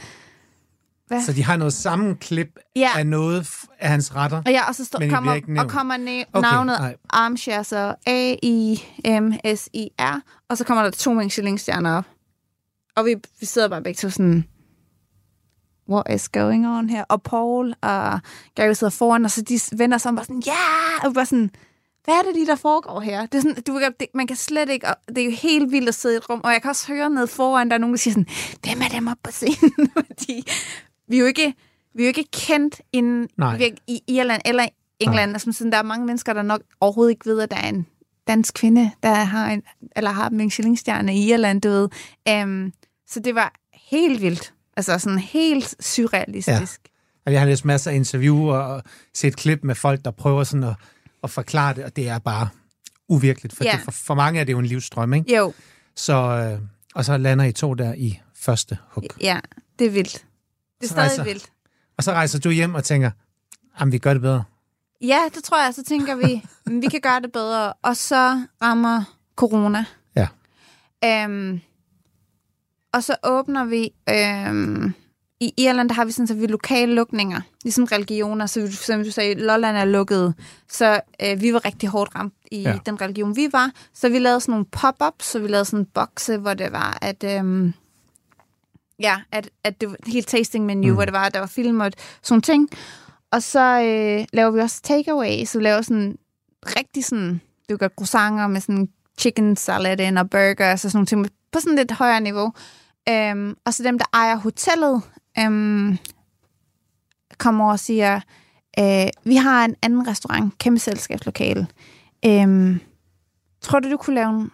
[1.08, 1.22] Hvad?
[1.22, 2.90] Så de har noget sammenklip ja.
[2.98, 3.48] af noget
[3.80, 6.50] af hans retter, og ja, og så stå, men kommer, ikke og kommer næ- okay,
[6.50, 6.96] navnet nej.
[7.10, 12.06] Armchair, så A-I-M-S-I-R, og så kommer der to Michelin-stjerner op.
[12.96, 14.44] Og vi, vi sidder bare begge to sådan
[15.90, 17.04] what is going on her?
[17.04, 18.20] Og Paul og
[18.56, 20.52] Gary sidder foran, og så de vender sig om og sådan, ja!
[20.52, 21.06] Yeah!
[21.06, 21.52] Og bare sådan,
[22.10, 23.26] hvad er det lige, der foregår her?
[23.26, 25.88] Det er sådan, du, det, man kan slet ikke, og det er jo helt vildt
[25.88, 27.94] at sidde i et rum, og jeg kan også høre ned foran, der er nogen,
[27.94, 28.28] der siger sådan,
[28.64, 29.90] hvem er dem op på scenen?
[29.98, 30.44] Fordi
[31.08, 31.54] vi er jo ikke,
[31.96, 34.68] vi er jo ikke kendt inden, vi, i Irland eller
[35.00, 35.32] England.
[35.34, 37.86] Altså, sådan, der er mange mennesker, der nok overhovedet ikke ved, at der er en
[38.28, 39.64] dansk kvinde, der har en,
[39.96, 41.90] eller har Michelin-stjerne i Irland, du ved.
[42.44, 42.74] Um,
[43.08, 44.54] så det var helt vildt.
[44.78, 46.82] Altså sådan helt surrealistisk.
[47.26, 47.32] Ja.
[47.32, 48.84] Jeg har læst masser af interviewer og
[49.14, 50.74] set klip med folk, der prøver sådan at,
[51.24, 52.50] at forklare det, og det er bare
[53.08, 53.56] uvirkeligt.
[53.56, 53.72] For, ja.
[53.72, 55.36] det, for, for mange er det jo en livsstrøm, ikke?
[55.36, 55.54] Jo.
[55.96, 56.62] Så, øh,
[56.96, 59.04] og så lander I to der i første hug.
[59.22, 59.40] Ja,
[59.80, 60.26] det er vildt.
[60.82, 61.52] Det er så stadig rejser, vildt.
[61.98, 63.12] Og så rejser du hjem og tænker,
[63.80, 64.44] jamen vi gør det bedre.
[65.02, 65.74] Ja, det tror jeg.
[65.74, 66.44] Så tænker vi,
[66.82, 67.74] vi kan gøre det bedre.
[67.74, 69.04] Og så rammer
[69.36, 69.86] corona.
[70.16, 70.28] Ja.
[71.06, 71.62] Øhm,
[72.94, 73.92] og så åbner vi...
[74.10, 74.94] Øhm,
[75.42, 78.46] I Irland der har vi sådan, så vi lokale lukninger, ligesom religioner.
[78.46, 80.34] Så som du sagde, Lolland er lukket.
[80.72, 82.80] Så øh, vi var rigtig hårdt ramt i ja.
[82.86, 83.72] den religion, vi var.
[83.94, 86.98] Så vi lavede sådan nogle pop-ups, så vi lavede sådan en bokse, hvor det var,
[87.02, 87.24] at...
[87.24, 87.74] Øhm,
[89.00, 90.94] ja, at, at det var helt tasting menu, mm.
[90.94, 92.70] hvor det var, at der var film og sådan ting.
[93.32, 96.18] og så øh, laver vi også takeaway, så vi laver sådan
[96.64, 101.06] rigtig sådan, du gør croissanter med sådan chicken salad ind og burger og sådan nogle
[101.06, 102.54] ting på sådan lidt højere niveau.
[103.10, 105.02] Øhm, og så dem, der ejer hotellet,
[105.42, 105.98] øhm,
[107.38, 108.20] kommer over og siger,
[108.80, 111.68] øh, vi har en anden restaurant, kæmpe selskabslokale.
[112.26, 112.80] Øhm,
[113.62, 114.52] tror du, du kunne lave en,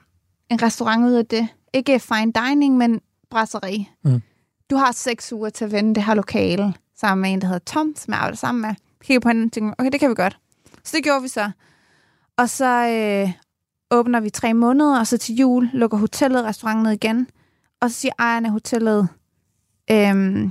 [0.50, 1.48] en restaurant ud af det?
[1.74, 3.86] Ikke fine dining, men brasserie.
[4.04, 4.22] Mm.
[4.70, 7.60] Du har seks uger til at vende det her lokale, sammen med en, der hedder
[7.60, 8.76] Tom, som jeg arbejder sammen med.
[9.04, 10.38] Kigger på hende og tænker, okay, det kan vi godt.
[10.84, 11.52] Så det gjorde vi så.
[12.38, 13.32] Og så øh,
[13.92, 17.28] åbner vi tre måneder, og så til jul lukker hotellet restauranten ned igen.
[17.82, 19.08] Og så siger ejeren af hotellet,
[19.92, 20.50] øh,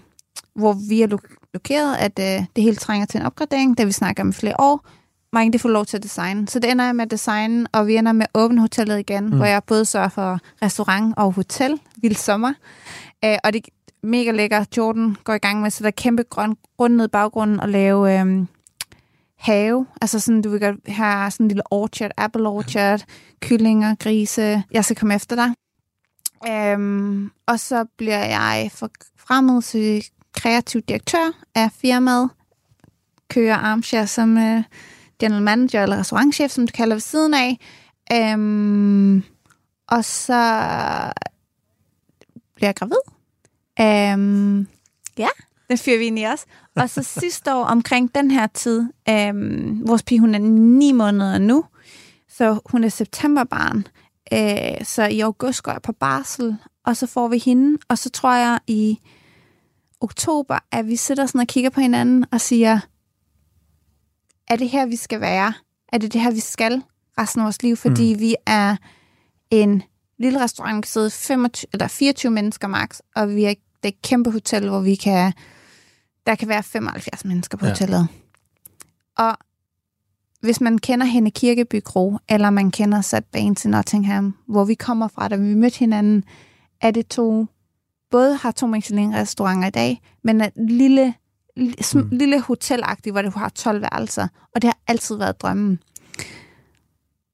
[0.55, 1.19] hvor vi er lo-
[1.55, 4.87] lokeret, at øh, det hele trænger til en opgradering, det vi snakker om flere år.
[5.33, 6.49] Mange det får lov til at designe.
[6.49, 9.25] Så det ender jeg med at designe, og vi ender med at åbne hotellet igen,
[9.25, 9.37] mm.
[9.37, 12.53] hvor jeg både sørger for restaurant og hotel, vild sommer.
[13.25, 13.71] Øh, og det er
[14.07, 14.65] mega lækker.
[14.77, 17.69] Jordan går i gang med, så der er kæmpe grøn grund ned i baggrunden og
[17.69, 18.47] lave øh,
[19.39, 19.87] have.
[20.01, 23.05] Altså sådan, du vil godt have sådan en lille orchard, apple orchard,
[23.41, 24.63] kyllinger, grise.
[24.71, 25.55] Jeg skal komme efter dig.
[26.53, 30.05] Øhm, og så bliver jeg forfremmet til
[30.35, 32.31] kreativ direktør af firmaet.
[33.31, 34.63] Kører armshare som uh,
[35.19, 37.59] general manager eller restaurantchef, som du kalder ved siden af.
[38.13, 39.23] Øhm,
[39.89, 40.43] og så
[42.55, 42.97] bliver jeg gravid.
[43.81, 44.69] Øhm,
[45.19, 45.29] ja,
[45.69, 46.45] den fyrer vi ind i os.
[46.77, 51.39] Og så sidste år omkring den her tid, øhm, vores pige hun er ni måneder
[51.39, 51.65] nu,
[52.29, 53.87] så hun er septemberbarn.
[54.33, 57.79] Øh, så i august går jeg på barsel, og så får vi hende.
[57.89, 58.99] Og så tror jeg i
[60.05, 62.81] oktober, at vi sidder sådan og kigger på hinanden og siger,
[64.49, 65.55] er det her, vi skal være?
[65.93, 66.83] Er det det her, vi skal
[67.19, 67.77] resten af vores liv?
[67.77, 68.21] Fordi mm.
[68.21, 68.77] vi er
[69.51, 69.83] en
[70.19, 74.03] lille restaurant, der sidder 25, eller 24 mennesker max, og vi er det er et
[74.03, 75.33] kæmpe hotel, hvor vi kan,
[76.27, 77.73] der kan være 75 mennesker på ja.
[77.73, 78.09] hotellet.
[79.19, 79.37] Og
[80.41, 84.75] hvis man kender hende Kirkeby Kro, eller man kender Sat Bane til Nottingham, hvor vi
[84.75, 86.25] kommer fra, da vi mødte hinanden,
[86.81, 87.47] er det to,
[88.11, 91.15] både har to Michelin-restauranter i dag, men et lille,
[91.57, 92.09] mm.
[92.13, 94.29] lille hotelagtigt, hvor du har 12 værelser.
[94.55, 95.79] Og det har altid været drømmen.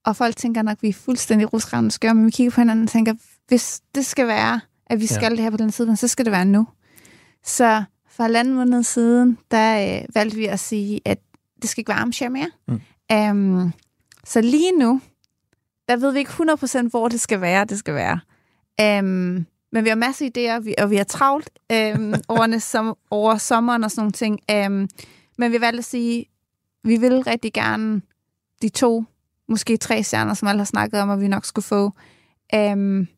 [0.04, 2.84] Og folk tænker nok, at vi er fuldstændig rusrevne skør, men vi kigger på hinanden
[2.84, 3.14] og tænker,
[3.48, 5.30] hvis det skal være, at vi skal ja.
[5.30, 6.66] det her på den side, så skal det være nu.
[7.44, 11.18] Så for halvanden måned siden, der øh, valgte vi at sige, at
[11.62, 12.50] det skal ikke være armshare mere.
[12.68, 12.80] Mm.
[13.30, 13.72] Um,
[14.24, 15.00] så lige nu,
[15.88, 18.20] der ved vi ikke 100% hvor det skal være, det skal være.
[19.00, 23.36] Um, men vi har masser af idéer, og vi har travlt um, årene som, over
[23.36, 24.40] sommeren og sådan nogle ting.
[24.66, 24.88] Um,
[25.38, 26.26] men vi valgte at sige,
[26.84, 28.02] vi vil rigtig gerne
[28.62, 29.04] de to,
[29.48, 31.92] måske tre stjerner, som alle har snakket om, at vi nok skulle få.
[32.56, 33.08] Um,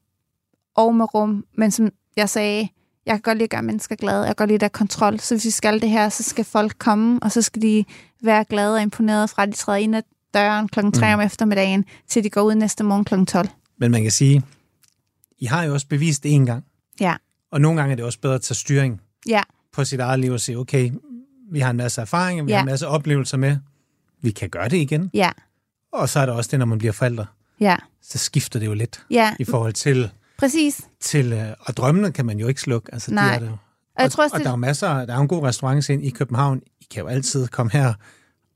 [0.75, 2.69] og med rum, men som jeg sagde,
[3.07, 5.21] jeg kan godt lide at gøre mennesker glade, jeg kan godt lide at have kontrol,
[5.21, 7.85] så hvis vi skal det her, så skal folk komme, og så skal de
[8.23, 10.03] være glade og imponeret fra, at de træder ind ad
[10.35, 10.81] døren kl.
[10.81, 11.21] 3 mm.
[11.21, 13.25] om eftermiddagen, til de går ud næste morgen kl.
[13.25, 13.49] 12.
[13.79, 14.43] Men man kan sige,
[15.43, 16.65] I har jo også bevist det en gang.
[17.01, 17.17] Ja.
[17.51, 19.43] Og nogle gange er det også bedre at tage styring ja.
[19.73, 20.93] på sit eget liv og sige, okay,
[21.53, 22.57] vi har en masse erfaring, vi ja.
[22.57, 23.57] har en masse oplevelser med,
[24.21, 25.11] vi kan gøre det igen.
[25.15, 25.31] Ja.
[25.93, 27.27] Og så er der også det, når man bliver forældre.
[27.61, 27.77] Ja.
[28.03, 29.35] Så skifter det jo lidt ja.
[29.39, 30.11] i forhold til...
[30.39, 30.81] Præcis.
[31.01, 32.95] Til, øh, og drømmene kan man jo ikke slukke.
[32.95, 33.29] Altså, Nej.
[33.29, 33.59] De er det.
[33.97, 35.89] Og, jeg tror også, og, og der er jo masser, der er en god restaurant
[35.89, 36.63] i København.
[36.81, 37.95] I kan jo altid komme her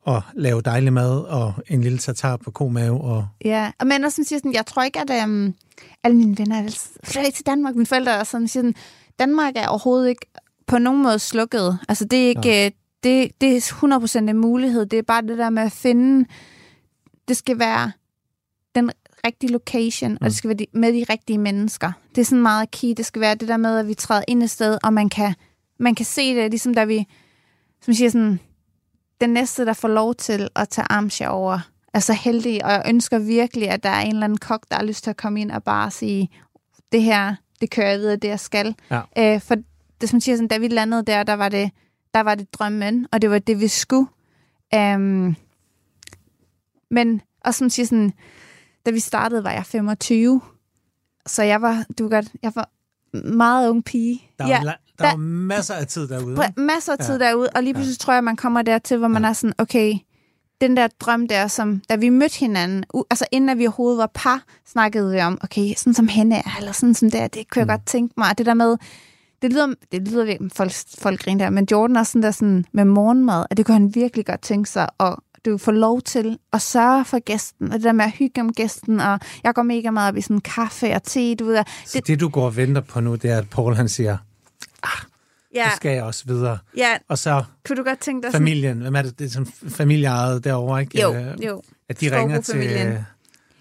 [0.07, 3.01] og lave dejlig mad og en lille tartar på komave.
[3.01, 3.29] Og...
[3.45, 5.55] Ja, og men også siger sådan, jeg tror ikke, at um,
[6.03, 7.75] alle mine venner er flytter til Danmark.
[7.75, 8.75] Mine forældre er sådan, siger sådan,
[9.19, 10.27] Danmark er overhovedet ikke
[10.67, 11.79] på nogen måde slukket.
[11.89, 12.71] Altså det er ikke, ja.
[13.03, 13.61] det, det er
[14.17, 14.87] 100% en mulighed.
[14.87, 16.29] Det er bare det der med at finde,
[17.29, 17.93] det skal være
[18.75, 18.91] den
[19.27, 20.19] rigtige location, mm.
[20.21, 21.93] og det skal være de, med de rigtige mennesker.
[22.15, 22.95] Det er sådan meget key.
[22.97, 25.35] Det skal være det der med, at vi træder ind et sted, og man kan,
[25.79, 27.07] man kan se det, ligesom da vi,
[27.83, 28.41] som siger sådan,
[29.21, 31.59] den næste, der får lov til at tage armshare over,
[31.95, 34.77] er så heldig, og jeg ønsker virkelig, at der er en eller anden kok, der
[34.77, 36.31] har lyst til at komme ind og bare sige,
[36.93, 38.75] det her, det kører jeg videre, det jeg skal.
[38.91, 39.01] Ja.
[39.19, 39.57] Øh, for
[40.01, 41.71] det, som siger sådan, da vi landede der, der var det,
[42.15, 44.07] der var det drømmen, og det var det, vi skulle.
[44.77, 45.37] Um,
[46.91, 48.13] men, og som siger sådan,
[48.87, 50.41] da vi startede, var jeg 25.
[51.27, 52.71] Så jeg var, du godt, jeg var
[53.13, 54.31] meget ung pige.
[54.39, 56.53] Der var, ja, der, der var masser af tid derude.
[56.57, 57.29] Masser af tid ja.
[57.29, 58.05] derude, og lige pludselig ja.
[58.05, 59.29] tror jeg, man kommer dertil, hvor man ja.
[59.29, 59.95] er sådan, okay,
[60.61, 64.11] den der drøm der, som da vi mødte hinanden, altså inden at vi overhovedet var
[64.15, 67.51] par, snakkede vi om, okay, sådan som hende er, eller sådan som det er, det
[67.51, 67.71] kunne jeg mm.
[67.71, 68.39] godt tænke mig.
[68.39, 68.77] Det der med,
[69.43, 72.65] det lyder, det lyder virkelig, folk, folk griner der, men Jordan er sådan der sådan
[72.73, 75.15] med morgenmad, at det kunne han virkelig godt tænke sig at
[75.47, 78.53] du får lov til at sørge for gæsten, og det der med at hygge om
[78.53, 81.65] gæsten, og jeg går mega meget op i sådan kaffe og te, du ved.
[81.87, 84.17] Så det, det du går og venter på nu, det er, at Paul han siger,
[84.87, 85.03] ah,
[85.55, 85.71] Ja.
[85.71, 86.59] så skal jeg også videre.
[86.77, 88.41] Ja, Og så kunne du godt tænke dig sådan...
[88.47, 91.01] familien, hvem er det, det er sådan familieejet derovre, ikke?
[91.03, 91.63] Jo, Øh, jo.
[91.89, 92.59] At de ringer til.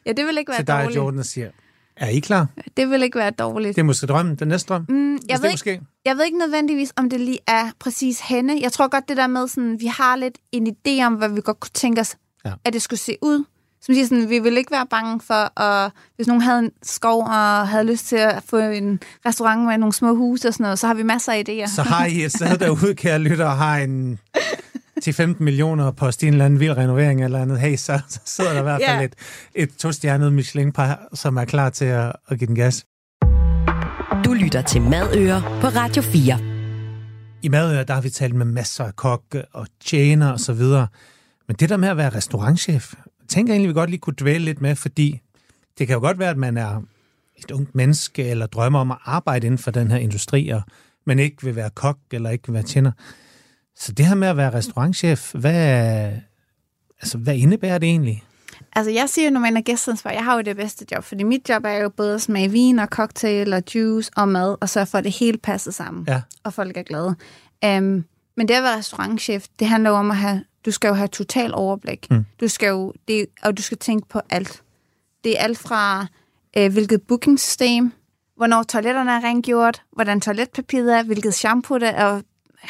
[0.06, 0.96] Ja, det vil ikke være til dig og dårligt.
[0.98, 1.50] Jordan og siger,
[1.98, 2.48] er I klar?
[2.78, 3.76] Det vil ikke være dårligt.
[3.76, 4.86] Det er måske drømmen, den næste drøm.
[4.90, 5.82] Mm, Hvis jeg, det ved ikke, måske.
[6.06, 8.58] jeg ved ikke nødvendigvis, om det lige er præcis henne.
[8.62, 11.42] Jeg tror godt, det der med, sådan, vi har lidt en idé om, hvad vi
[11.42, 12.16] godt kunne tænke os,
[12.46, 12.52] ja.
[12.66, 13.46] at det skulle se ud.
[13.86, 17.22] Som siger sådan, vi vil ikke være bange for, at hvis nogen havde en skov
[17.24, 20.80] og havde lyst til at få en restaurant med nogle små huse og sådan noget,
[20.80, 21.76] så har vi masser af idéer.
[21.76, 24.20] Så har I et sted derude, kære lytter, og har en
[25.02, 28.54] til 15 millioner på en eller anden vild renovering eller andet, hey, så, så sidder
[28.54, 29.06] der i hvert fald Ja.
[29.06, 29.14] et,
[29.56, 32.86] et to-stjernet Michelin-par, som er klar til at, at give den gas.
[34.26, 36.40] Du lytter til Madøer på Radio 4.
[37.42, 40.88] I Madøer, der har vi talt med masser af kokke og tjener og så videre.
[41.48, 42.94] Men det der med at være restaurantchef,
[43.36, 45.22] tænker egentlig, vi godt lige kunne dvæle lidt med, fordi
[45.78, 46.82] det kan jo godt være, at man er
[47.38, 50.62] et ungt menneske, eller drømmer om at arbejde inden for den her industri, og
[51.06, 52.92] man ikke vil være kok, eller ikke vil være tjener.
[53.76, 56.12] Så det her med at være restaurantchef, hvad,
[57.02, 58.24] altså, hvad indebærer det egentlig?
[58.76, 61.50] Altså, jeg siger jo normalt, at gæstansvar, jeg har jo det bedste job, fordi mit
[61.50, 64.86] job er jo både at smage vin og cocktail og juice og mad, og så
[64.86, 66.22] for at det hele passer sammen, Ja.
[66.44, 67.16] og folk er glade.
[67.80, 68.04] Um,
[68.38, 71.08] men det at være restaurantchef, det handler jo om at have, du skal jo have
[71.08, 72.08] total overblik.
[72.12, 72.26] Mm.
[72.42, 74.64] Du skal jo, det, og du skal tænke på alt.
[75.24, 76.08] Det er alt fra,
[76.58, 77.92] øh, hvilket bookingsystem,
[78.38, 82.22] hvornår toiletterne er rengjort, hvordan toiletpapiret er, hvilket shampoo der er,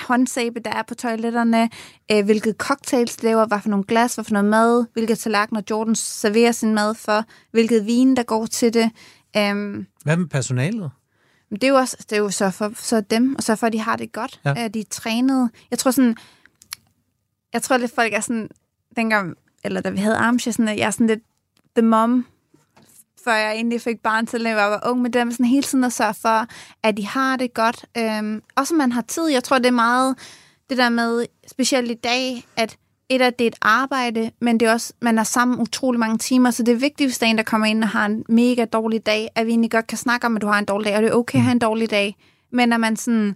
[0.07, 1.69] håndsæbe, der er på toiletterne,
[2.11, 5.61] øh, hvilket cocktails de laver, hvad for nogle glas, hvad for noget mad, hvilke tallerkener
[5.69, 8.91] Jordan serverer sin mad for, hvilket vin, der går til det.
[9.51, 10.91] Um, Hvad med personalet?
[11.49, 13.67] Men det er jo også det er jo så for, så dem, og så for,
[13.67, 14.53] at de har det godt, Ja.
[14.57, 15.49] at de er trænet.
[15.71, 16.15] Jeg tror sådan,
[17.53, 18.49] jeg tror lidt, folk er sådan,
[18.95, 21.23] dengang, eller da vi havde armsje, sådan, at jeg er sådan lidt
[21.77, 22.25] the mom,
[23.23, 25.93] før jeg egentlig fik barn til, at jeg var ung, med sådan hele tiden at
[25.93, 26.47] sørge for,
[26.83, 27.85] at de har det godt.
[27.97, 29.27] Øhm, også man har tid.
[29.27, 30.15] Jeg tror, det er meget
[30.69, 32.77] det der med, specielt i dag, at
[33.09, 36.17] et af det er et arbejde, men det er også, man er sammen utrolig mange
[36.17, 38.23] timer, så det er vigtigt, hvis der er en, der kommer ind og har en
[38.29, 40.85] mega dårlig dag, at vi egentlig godt kan snakke om, at du har en dårlig
[40.85, 42.15] dag, og det er okay at have en dårlig dag,
[42.51, 43.35] men at man sådan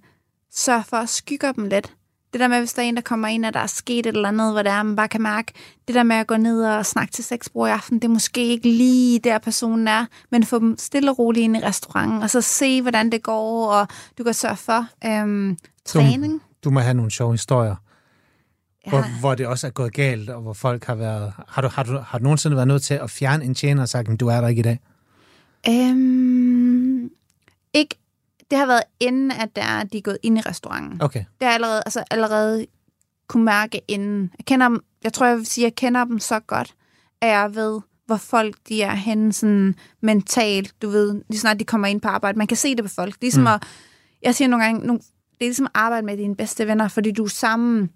[0.53, 1.93] sørger for at skygge dem lidt.
[2.33, 4.07] Det der med, hvis der er en, der kommer ind, og der er sket et
[4.15, 5.53] eller andet, hvor det er, man bare kan mærke,
[5.87, 8.09] det der med at gå ned og snakke til seks bror i aften, det er
[8.11, 12.21] måske ikke lige der personen er, men få dem stille og roligt ind i restauranten,
[12.21, 16.41] og så se, hvordan det går, og du kan sørge for øhm, træning.
[16.63, 17.75] Du må have nogle sjove historier,
[18.85, 18.89] Ja.
[18.89, 21.33] hvor, hvor det også er gået galt, og hvor folk har været...
[21.47, 23.89] Har du, har du, har du nogensinde været nødt til at fjerne en tjener og
[23.89, 24.79] sagt, "Men du er der ikke i dag?
[25.69, 27.09] Øhm,
[27.73, 27.95] ikke,
[28.51, 31.01] det har været inden, at der, de er gået ind i restauranten.
[31.01, 31.19] Okay.
[31.19, 32.65] Det har jeg allerede, altså allerede
[33.27, 34.31] kunne mærke inden.
[34.37, 36.73] Jeg kender dem, jeg tror, jeg vil sige, at jeg kender dem så godt,
[37.21, 41.65] at jeg ved, hvor folk de er henne sådan mentalt, du ved, lige snart de
[41.65, 42.37] kommer ind på arbejde.
[42.37, 43.15] Man kan se det på folk.
[43.21, 43.47] Ligesom mm.
[43.47, 43.63] at,
[44.21, 47.11] jeg siger nogle gange, nogle, det er ligesom at arbejde med dine bedste venner, fordi
[47.11, 47.89] du er sammen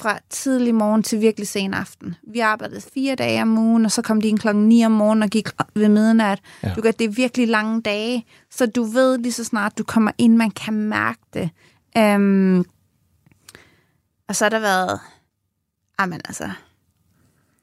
[0.00, 2.14] fra tidlig morgen til virkelig sen aften.
[2.22, 5.22] Vi arbejdede fire dage om ugen, og så kom de ind klokken 9 om morgenen
[5.22, 6.40] og gik ved midnat.
[6.62, 6.72] Ja.
[6.76, 10.10] Du gør, det er virkelig lange dage, så du ved lige så snart du kommer
[10.18, 11.50] ind, man kan mærke det.
[11.98, 12.64] Um,
[14.28, 15.00] og så har der været...
[16.00, 16.50] Jamen altså...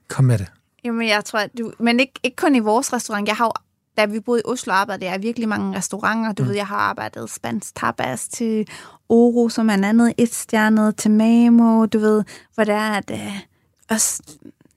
[0.08, 0.48] Kom med det.
[0.84, 1.72] Jamen, jeg tror, at du...
[1.80, 3.28] Men ikke, ikke kun i vores restaurant.
[3.28, 3.52] Jeg har jo,
[3.98, 6.32] da vi boede i Oslo, arbejdede jeg i virkelig mange restauranter.
[6.32, 6.50] Du mm.
[6.50, 8.68] ved, jeg har arbejdet spansk tapas til
[9.10, 12.24] Oro, som er en andet et stjernet, til Mamo, du ved,
[12.56, 13.42] hvor det er, at øh,
[13.90, 14.24] også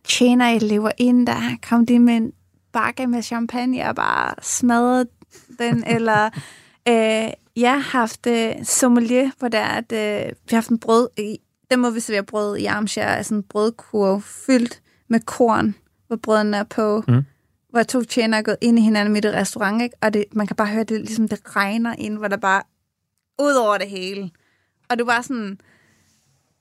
[0.05, 2.33] tjener elever ind, der kom de med en
[2.73, 5.07] bakke med champagne og bare smadrede
[5.59, 6.31] den, eller
[6.89, 10.79] øh, jeg har haft øh, sommelier, hvor det er, at øh, vi har haft en
[10.79, 11.39] brød, i,
[11.71, 15.75] der må vi servere brød i armskjær, altså en brødkurv fyldt med korn,
[16.07, 17.25] hvor brødene er på, Mm.
[17.71, 19.97] Hvor to tjener er gået ind i hinanden midt i restaurant, ikke?
[20.03, 22.63] og det, man kan bare høre, det ligesom det regner ind, hvor der bare
[23.41, 24.31] ud over det hele.
[24.91, 25.59] Og du bare sådan,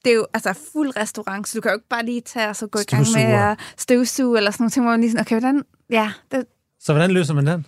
[0.06, 2.56] det er jo altså fuld restaurant, så du kan jo ikke bare lige tage og
[2.56, 3.52] så gå i gang med Støvsuger.
[3.52, 6.46] at støvsuge eller sådan noget, ting, hvor man lige sådan, okay, hvordan, ja, det,
[6.80, 7.66] Så hvordan løser man den?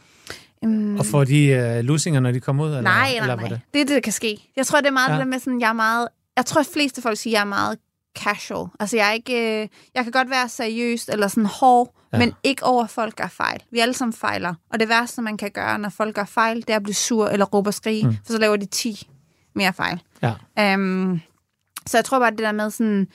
[0.62, 2.70] um, Og får de uh, lusinger, når de kommer ud?
[2.70, 3.48] Eller, nej, nej, eller nej.
[3.50, 3.62] Det?
[3.74, 4.52] det er det, der kan ske.
[4.56, 5.14] Jeg tror, det er meget ja.
[5.14, 7.42] det der med sådan, jeg er meget, jeg tror, at fleste folk siger, at jeg
[7.42, 7.78] er meget
[8.18, 8.68] casual.
[8.80, 12.18] Altså, jeg er ikke, øh, jeg kan godt være seriøs eller sådan hård, Ja.
[12.18, 13.64] men ikke over, at folk gør fejl.
[13.72, 14.54] Vi alle sammen fejler.
[14.74, 17.28] Og det værste, man kan gøre, når folk gør fejl, det er at blive sur
[17.28, 18.14] eller råbe og skrige, Mm.
[18.26, 19.10] for så laver de 10
[19.56, 20.02] mere fejl.
[20.22, 20.74] Ja.
[20.76, 21.22] Um,
[21.88, 23.08] så jeg tror bare, det der med sådan,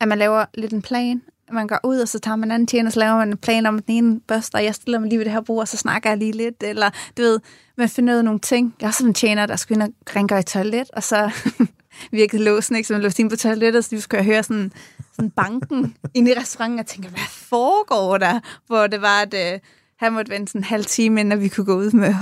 [0.00, 1.22] at man laver lidt en plan,
[1.54, 3.36] man går ud, og så tager man en anden tjener, og så laver man en
[3.36, 5.60] plan om, at den ene børster, og jeg stiller mig lige ved det her bord,
[5.60, 7.40] og så snakker jeg lige lidt, eller du ved,
[7.76, 8.74] man finder ud af nogle ting.
[8.80, 11.30] Jeg er også en tjener, der skulle ind og rengøre i toilet, og så
[12.12, 14.72] virkede låsen, ikke, så man låste ind på toilettet, så vi skulle høre sådan,
[15.12, 18.40] sådan banken inde i restauranten, og tænkte, hvad foregår der?
[18.66, 19.60] Hvor det var, at øh,
[19.98, 22.14] han måtte vente sådan en halv time, inden vi kunne gå ud med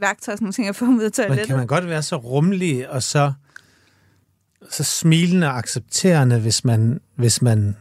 [0.00, 1.46] værktøj og sådan nogle ting, og få ham ud af Men toilettet.
[1.46, 3.32] kan man godt være så rummelig og så
[4.70, 7.76] så smilende og accepterende, hvis man, hvis man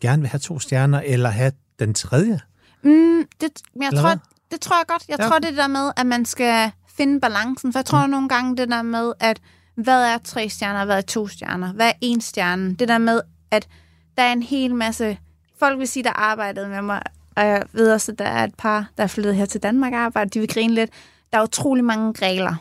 [0.00, 2.40] gerne vil have to stjerner, eller have den tredje?
[2.82, 4.16] Mm, det, men jeg Eller tror, hvad?
[4.50, 5.04] det tror jeg godt.
[5.08, 5.26] Jeg Ja.
[5.28, 7.72] tror, det der med, at man skal finde balancen.
[7.72, 9.40] For jeg tror nogle gange det der med, at
[9.76, 12.74] hvad er tre stjerner, hvad er to stjerner, hvad er en stjerne.
[12.74, 13.20] Det der med,
[13.50, 13.68] at
[14.16, 15.18] der er en hel masse...
[15.58, 17.02] Folk vil sige, der arbejdede med mig,
[17.36, 19.92] og jeg ved også, at der er et par, der er flyttet her til Danmark
[19.92, 20.28] og arbejder.
[20.30, 20.90] De vil grine lidt.
[21.32, 22.54] Der er utrolig mange regler.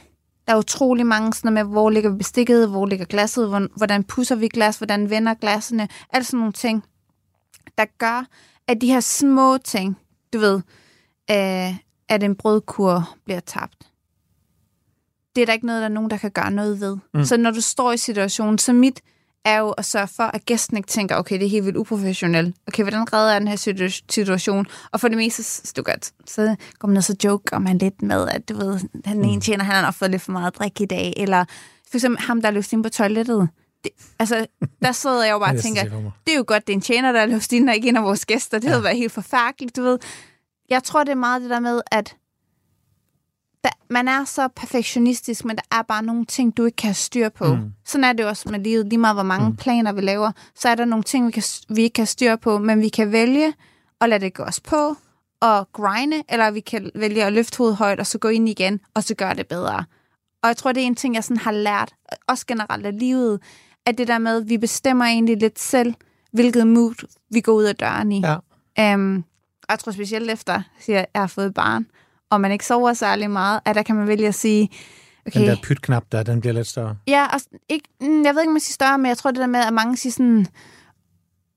[0.48, 4.36] Der er utrolig mange sådan med, hvor ligger bestikket, hvor ligger glasset, hvor- hvordan pusser
[4.36, 6.84] vi glas, hvordan vender glassene, alt sådan nogle ting,
[7.78, 8.26] der gør,
[8.67, 9.97] at de her små ting,
[10.34, 10.61] du ved,
[11.32, 11.76] øh,
[12.09, 13.89] at en brødkur bliver tabt.
[15.36, 16.97] Det er der ikke noget, der er nogen, der kan gøre noget ved.
[17.13, 17.26] Mm.
[17.26, 19.01] Så når du står i situationen, så mit
[19.45, 22.55] er jo at sørge for, at gæsten ikke tænker, okay, det er helt vildt uprofessionelt.
[22.67, 24.65] Okay, hvordan redder jeg den her situ- situation?
[24.91, 28.01] Og for det meste, så, du godt, så går man ned så joke man lidt
[28.01, 30.82] med, at du ved, den ene tjener, han har nok fået lidt for meget drik
[30.82, 31.13] i dag.
[31.17, 31.45] Eller
[31.91, 33.49] for eksempel ham, der er løst ind på toilettet.
[33.84, 34.48] Det, altså,
[34.82, 35.84] der sidder jeg jo bare og tænker,
[36.26, 37.98] det er jo godt, det er en tjener, der er løst ind, og ikke en
[37.98, 38.60] af vores gæster.
[38.60, 38.70] Det ja.
[38.70, 40.00] havde været helt forfærdeligt, du ved.
[40.70, 42.16] Jeg tror, det er meget det der med, at
[43.64, 46.94] der, man er så perfektionistisk, men der er bare nogle ting, du ikke kan have
[46.94, 47.56] styr på.
[47.56, 47.74] Mm.
[47.86, 48.86] Sådan er det også med livet.
[48.86, 49.56] Lige meget, hvor mange mm.
[49.56, 52.36] planer vi laver, så er der nogle ting, vi, kan, vi ikke kan have styr
[52.36, 53.54] på, men vi kan vælge
[54.02, 54.96] at lade det gå os på,
[55.42, 58.80] og grinde, eller vi kan vælge at løfte hovedet højt, og så gå ind igen,
[58.94, 59.86] og så gøre det bedre.
[60.44, 61.94] Og jeg tror, det er en ting, jeg sådan har lært,
[62.28, 63.40] også generelt af livet,
[63.86, 65.94] at det der med, at vi bestemmer egentlig lidt selv,
[66.32, 68.22] hvilket mood vi går ud af døren i.
[68.78, 68.96] Ja.
[68.96, 69.24] Um,
[69.64, 71.86] og jeg tror specielt efter, siger, jeg har fået et barn,
[72.30, 74.70] og man ikke sover særlig meget, at der kan man vælge at sige,
[75.28, 76.96] okay, Den der pytknap der, den bliver lidt større.
[77.08, 79.40] Ja, og ikke, mm, jeg ved ikke, om jeg siger større, men jeg tror det
[79.40, 80.48] der med, at mange siger sådan,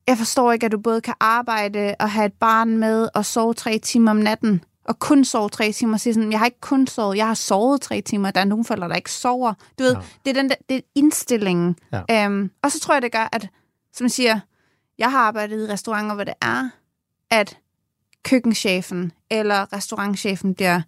[0.09, 3.55] jeg forstår ikke, at du både kan arbejde og have et barn med og sove
[3.55, 6.61] tre timer om natten, og kun sove tre timer, og sige sådan, jeg har ikke
[6.61, 9.53] kun sovet, jeg har sovet tre timer, der er nogle forældre, der ikke sover.
[9.79, 10.01] Du ved, Ja.
[10.25, 11.77] det er den der, det er indstillingen.
[11.93, 12.25] Ja.
[12.27, 13.49] Øhm, og så tror jeg, det gør, at,
[13.93, 14.41] som jeg siger,
[14.99, 16.69] jeg har arbejdet i restauranter, hvor det er,
[17.31, 17.59] at
[18.25, 20.83] køkkenchefen eller restaurantchefen bliver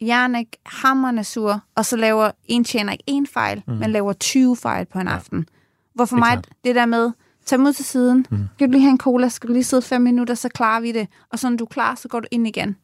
[0.00, 3.74] hjernek hammerne sur, og så laver en tjener ikke en fejl, mm.
[3.74, 5.14] men laver 20 fejl på en Ja.
[5.14, 5.48] aften.
[5.94, 6.48] Hvor for Det er mig, klart.
[6.64, 7.10] det der med,
[7.46, 8.44] tag mod til siden, mm.
[8.56, 10.92] skal du lige have en cola, skal du lige sidde fem minutter, så klarer vi
[10.92, 11.08] det.
[11.32, 12.76] Og så når du er klar, så går du ind igen.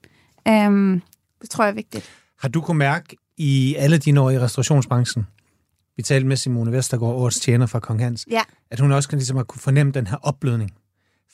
[0.48, 1.02] Um,
[1.42, 2.10] det tror jeg er vigtigt.
[2.40, 5.26] Har du kunnet mærke i alle dine år i restaurationsbranchen,
[5.96, 8.40] vi talte med Simone Vestergaard, årets tjener fra Kong Hans, Ja.
[8.70, 10.70] at hun også kan ligesom have kunne fornemme den her opblødning.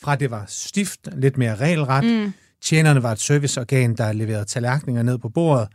[0.03, 2.33] Fra det var stift, lidt mere regelret, mm.
[2.63, 5.69] tjenerne var et serviceorgan, der leverede tallerkener ned på bordet,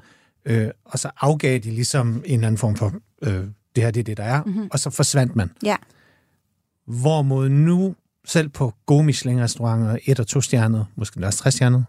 [0.46, 3.44] øh, og så afgav de ligesom en eller anden form for, øh,
[3.76, 4.68] det her det er det, der er, mm-hmm.
[4.72, 5.52] og så forsvandt man.
[5.64, 5.76] Ja.
[6.88, 11.84] Hvorimod nu, selv på gode Michelin-restauranter, et og to stjerner, måske også tre stjerner,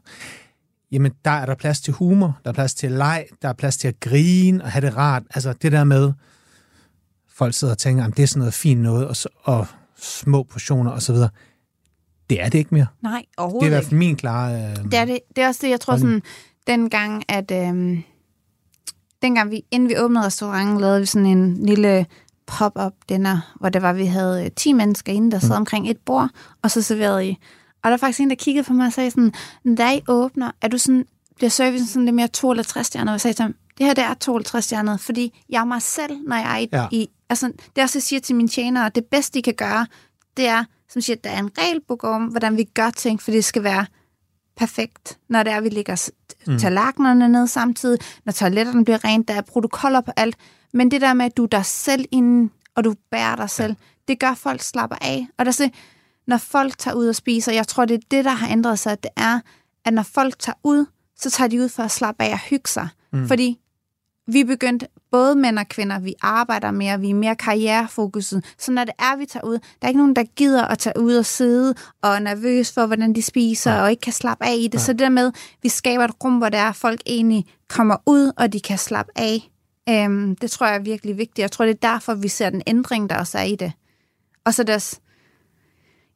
[0.95, 3.77] jamen der er der plads til humor, der er plads til leg, der er plads
[3.77, 5.23] til at grine og have det rart.
[5.31, 6.13] Altså det der med,
[7.29, 9.67] folk sidder og tænker, at det er sådan noget fint noget, og, så, og
[9.97, 11.15] små portioner osv.
[12.31, 12.87] Det er det ikke mere.
[13.03, 14.55] Nej, Det er i overhovedet hvert fald min klare...
[14.55, 16.23] Øh, Det er, det, det er også det, jeg tror sådan,
[16.67, 18.03] dengang, at øhm,
[19.23, 22.07] dengang vi, inden vi åbnede restauranten, lavede vi sådan en lille
[22.47, 25.57] pop-up dinner, hvor det var, vi havde øh, 10 mennesker inde, der sad mm.
[25.57, 26.29] omkring et bord,
[26.63, 27.39] og så serverede I.
[27.85, 29.33] Og der var faktisk en, der kiggede på mig og sagde sådan,
[29.77, 31.05] da I åbner, er du sådan,
[31.37, 33.13] bliver servicen sådan lidt mere 2 eller 3 stjerner?
[33.13, 35.61] Og jeg sagde til ham, det her det er 2 eller 3 stjerner, fordi jeg
[35.61, 36.87] er mig selv, når jeg er i, Ja.
[36.93, 39.87] i altså, det er også, jeg siger til mine tjenere, det bedste, de kan gøre,
[40.37, 43.45] det er, som siger, der er en regelbog om, hvordan vi gør ting, for det
[43.45, 43.87] skal være
[44.57, 46.11] perfekt, når det er, vi lægger s-
[46.47, 46.59] mm.
[46.59, 50.37] tallerkenerne ned samtidig, når toiletterne bliver rent, der er protokoller på alt.
[50.73, 53.75] Men det der med, at du er dig selv inden, og du bærer dig selv,
[54.09, 55.27] det gør, at folk slapper af.
[55.39, 55.71] Og der er så,
[56.27, 58.93] når folk tager ud og spiser, jeg tror, det er det, der har ændret sig,
[58.93, 59.41] at det er,
[59.85, 62.69] at når folk tager ud, så tager de ud for at slappe af og hygge
[62.69, 62.89] sig.
[63.13, 63.29] Mm.
[63.29, 63.61] Fordi
[64.27, 68.45] vi er begyndt, både mænd og kvinder, vi arbejder mere, vi er mere karrierefokuset.
[68.59, 71.01] Så når det er, vi tager ud, der er ikke nogen, der gider at tage
[71.01, 73.83] ud og sidde og er nervøs for, hvordan de spiser, ja.
[73.83, 74.75] og ikke kan slappe af i det.
[74.75, 74.85] Ja.
[74.85, 78.33] Så det der med, vi skaber et rum, hvor der er, folk egentlig kommer ud,
[78.37, 79.51] og de kan slappe af.
[79.89, 81.39] Øhm, det tror jeg er virkelig vigtigt.
[81.39, 83.73] Jeg tror, det er derfor, vi ser den ændring, der også er i det.
[84.45, 85.01] Og så det også,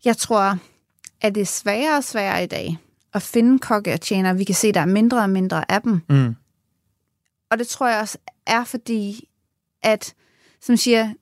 [0.05, 0.59] jeg tror,
[1.21, 2.79] at det er sværere og sværere i dag
[3.15, 4.33] at finde kokke og tjener.
[4.33, 6.01] Vi kan se, at der er mindre og mindre af dem.
[6.09, 6.35] Mm.
[7.51, 9.29] Og det tror jeg også er fordi,
[9.83, 10.15] at,
[10.61, 11.13] som siger,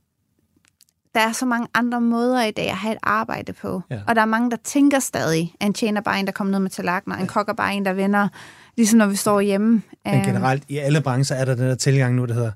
[1.14, 3.82] der er så mange andre måder i dag at have et arbejde på.
[3.90, 4.00] Ja.
[4.06, 6.58] Og der er mange, der tænker stadig, at en tjener bare en, der kommer ned
[6.58, 8.28] med tallerkener, en kok er bare en, der vender,
[8.76, 9.82] ligesom når vi står hjemme.
[10.04, 12.52] Men generelt, i alle brancher er der den der tilgang nu, der hedder,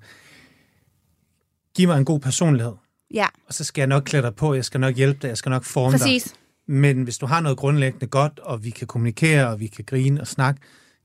[1.74, 2.72] giv mig en god personlighed,
[3.14, 5.36] Ja, og så skal jeg nok klæde dig på, jeg skal nok hjælpe dig, jeg
[5.38, 6.00] skal nok forme dig.
[6.00, 6.34] præcis.
[6.68, 10.20] Men hvis du har noget grundlæggende godt, og vi kan kommunikere, og vi kan grine
[10.20, 10.60] og snakke,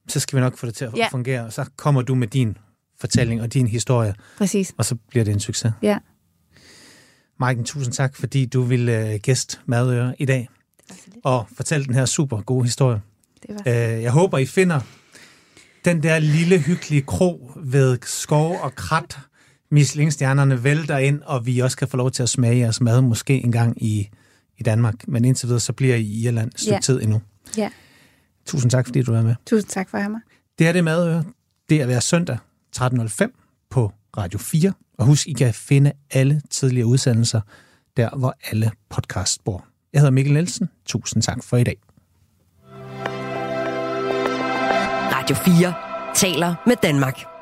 [0.08, 1.08] så skal vi nok få det til at Ja.
[1.12, 1.46] fungere.
[1.46, 2.58] Og så kommer du med din
[3.00, 4.74] fortælling og din historie, Præcis.
[4.78, 5.72] og så bliver det en succes.
[5.82, 5.98] Ja.
[7.40, 10.50] Maiken, tusind tak, fordi du ville uh, gæste Madøre i dag
[11.24, 13.02] og fortælle den her super gode historie.
[13.48, 14.80] Det var uh, jeg håber, I finder
[15.86, 19.18] den der lille hyggelige kro ved skov og krat.
[19.70, 23.44] Michelin-stjernerne vælter ind, og vi også kan få lov til at smage jeres mad, måske
[23.44, 24.10] en gang i,
[24.58, 25.08] i Danmark.
[25.08, 26.80] Men indtil videre, så bliver I i Irland et stykke ja.
[26.80, 27.22] tid endnu.
[27.58, 27.70] Ja.
[28.46, 29.36] Tusind tak, fordi du er med.
[29.46, 30.22] Tusind tak for at have mig.
[30.60, 31.24] Det er det Madøre.
[31.70, 32.38] Det er hver søndag
[32.78, 34.74] 13.05 på Radio 4.
[34.98, 37.42] Og husk, I kan finde alle tidligere udsendelser
[37.98, 39.66] der, hvor alle podcasts bor.
[39.94, 40.70] Jeg hedder Mikkel Nielsen.
[40.86, 41.78] Tusind tak for i dag.
[45.12, 45.74] Radio 4
[46.16, 47.35] taler med Danmark.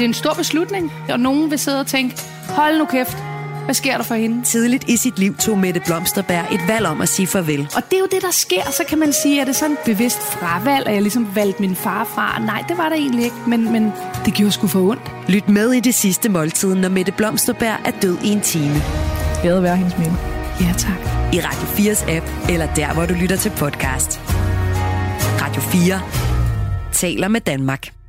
[0.00, 2.16] Det er en stor beslutning, og nogen vil sidde og tænke,
[2.48, 3.16] hold nu kæft,
[3.64, 4.44] hvad sker der for hende?
[4.44, 7.68] Tidligt i sit liv tog Mette Blomsterberg et valg om at sige farvel.
[7.76, 8.62] Og det er jo det, der sker.
[8.70, 11.60] Så kan man sige, at det er sådan et bevidst fravalg, at jeg ligesom valgte
[11.60, 12.38] min far fra.
[12.38, 13.92] Nej, det var der egentlig ikke, men, men
[14.24, 15.02] det gjorde sgu for ondt.
[15.28, 18.82] Lyt med i det sidste måltid, når Mette Blomsterberg er død i en time.
[19.42, 20.16] Glæde være hendes minde.
[20.60, 21.00] Ja, tak.
[21.32, 24.20] I Radio 4's app, eller der, hvor du lytter til podcast.
[25.40, 26.00] Radio 4
[26.92, 27.99] taler med Danmark.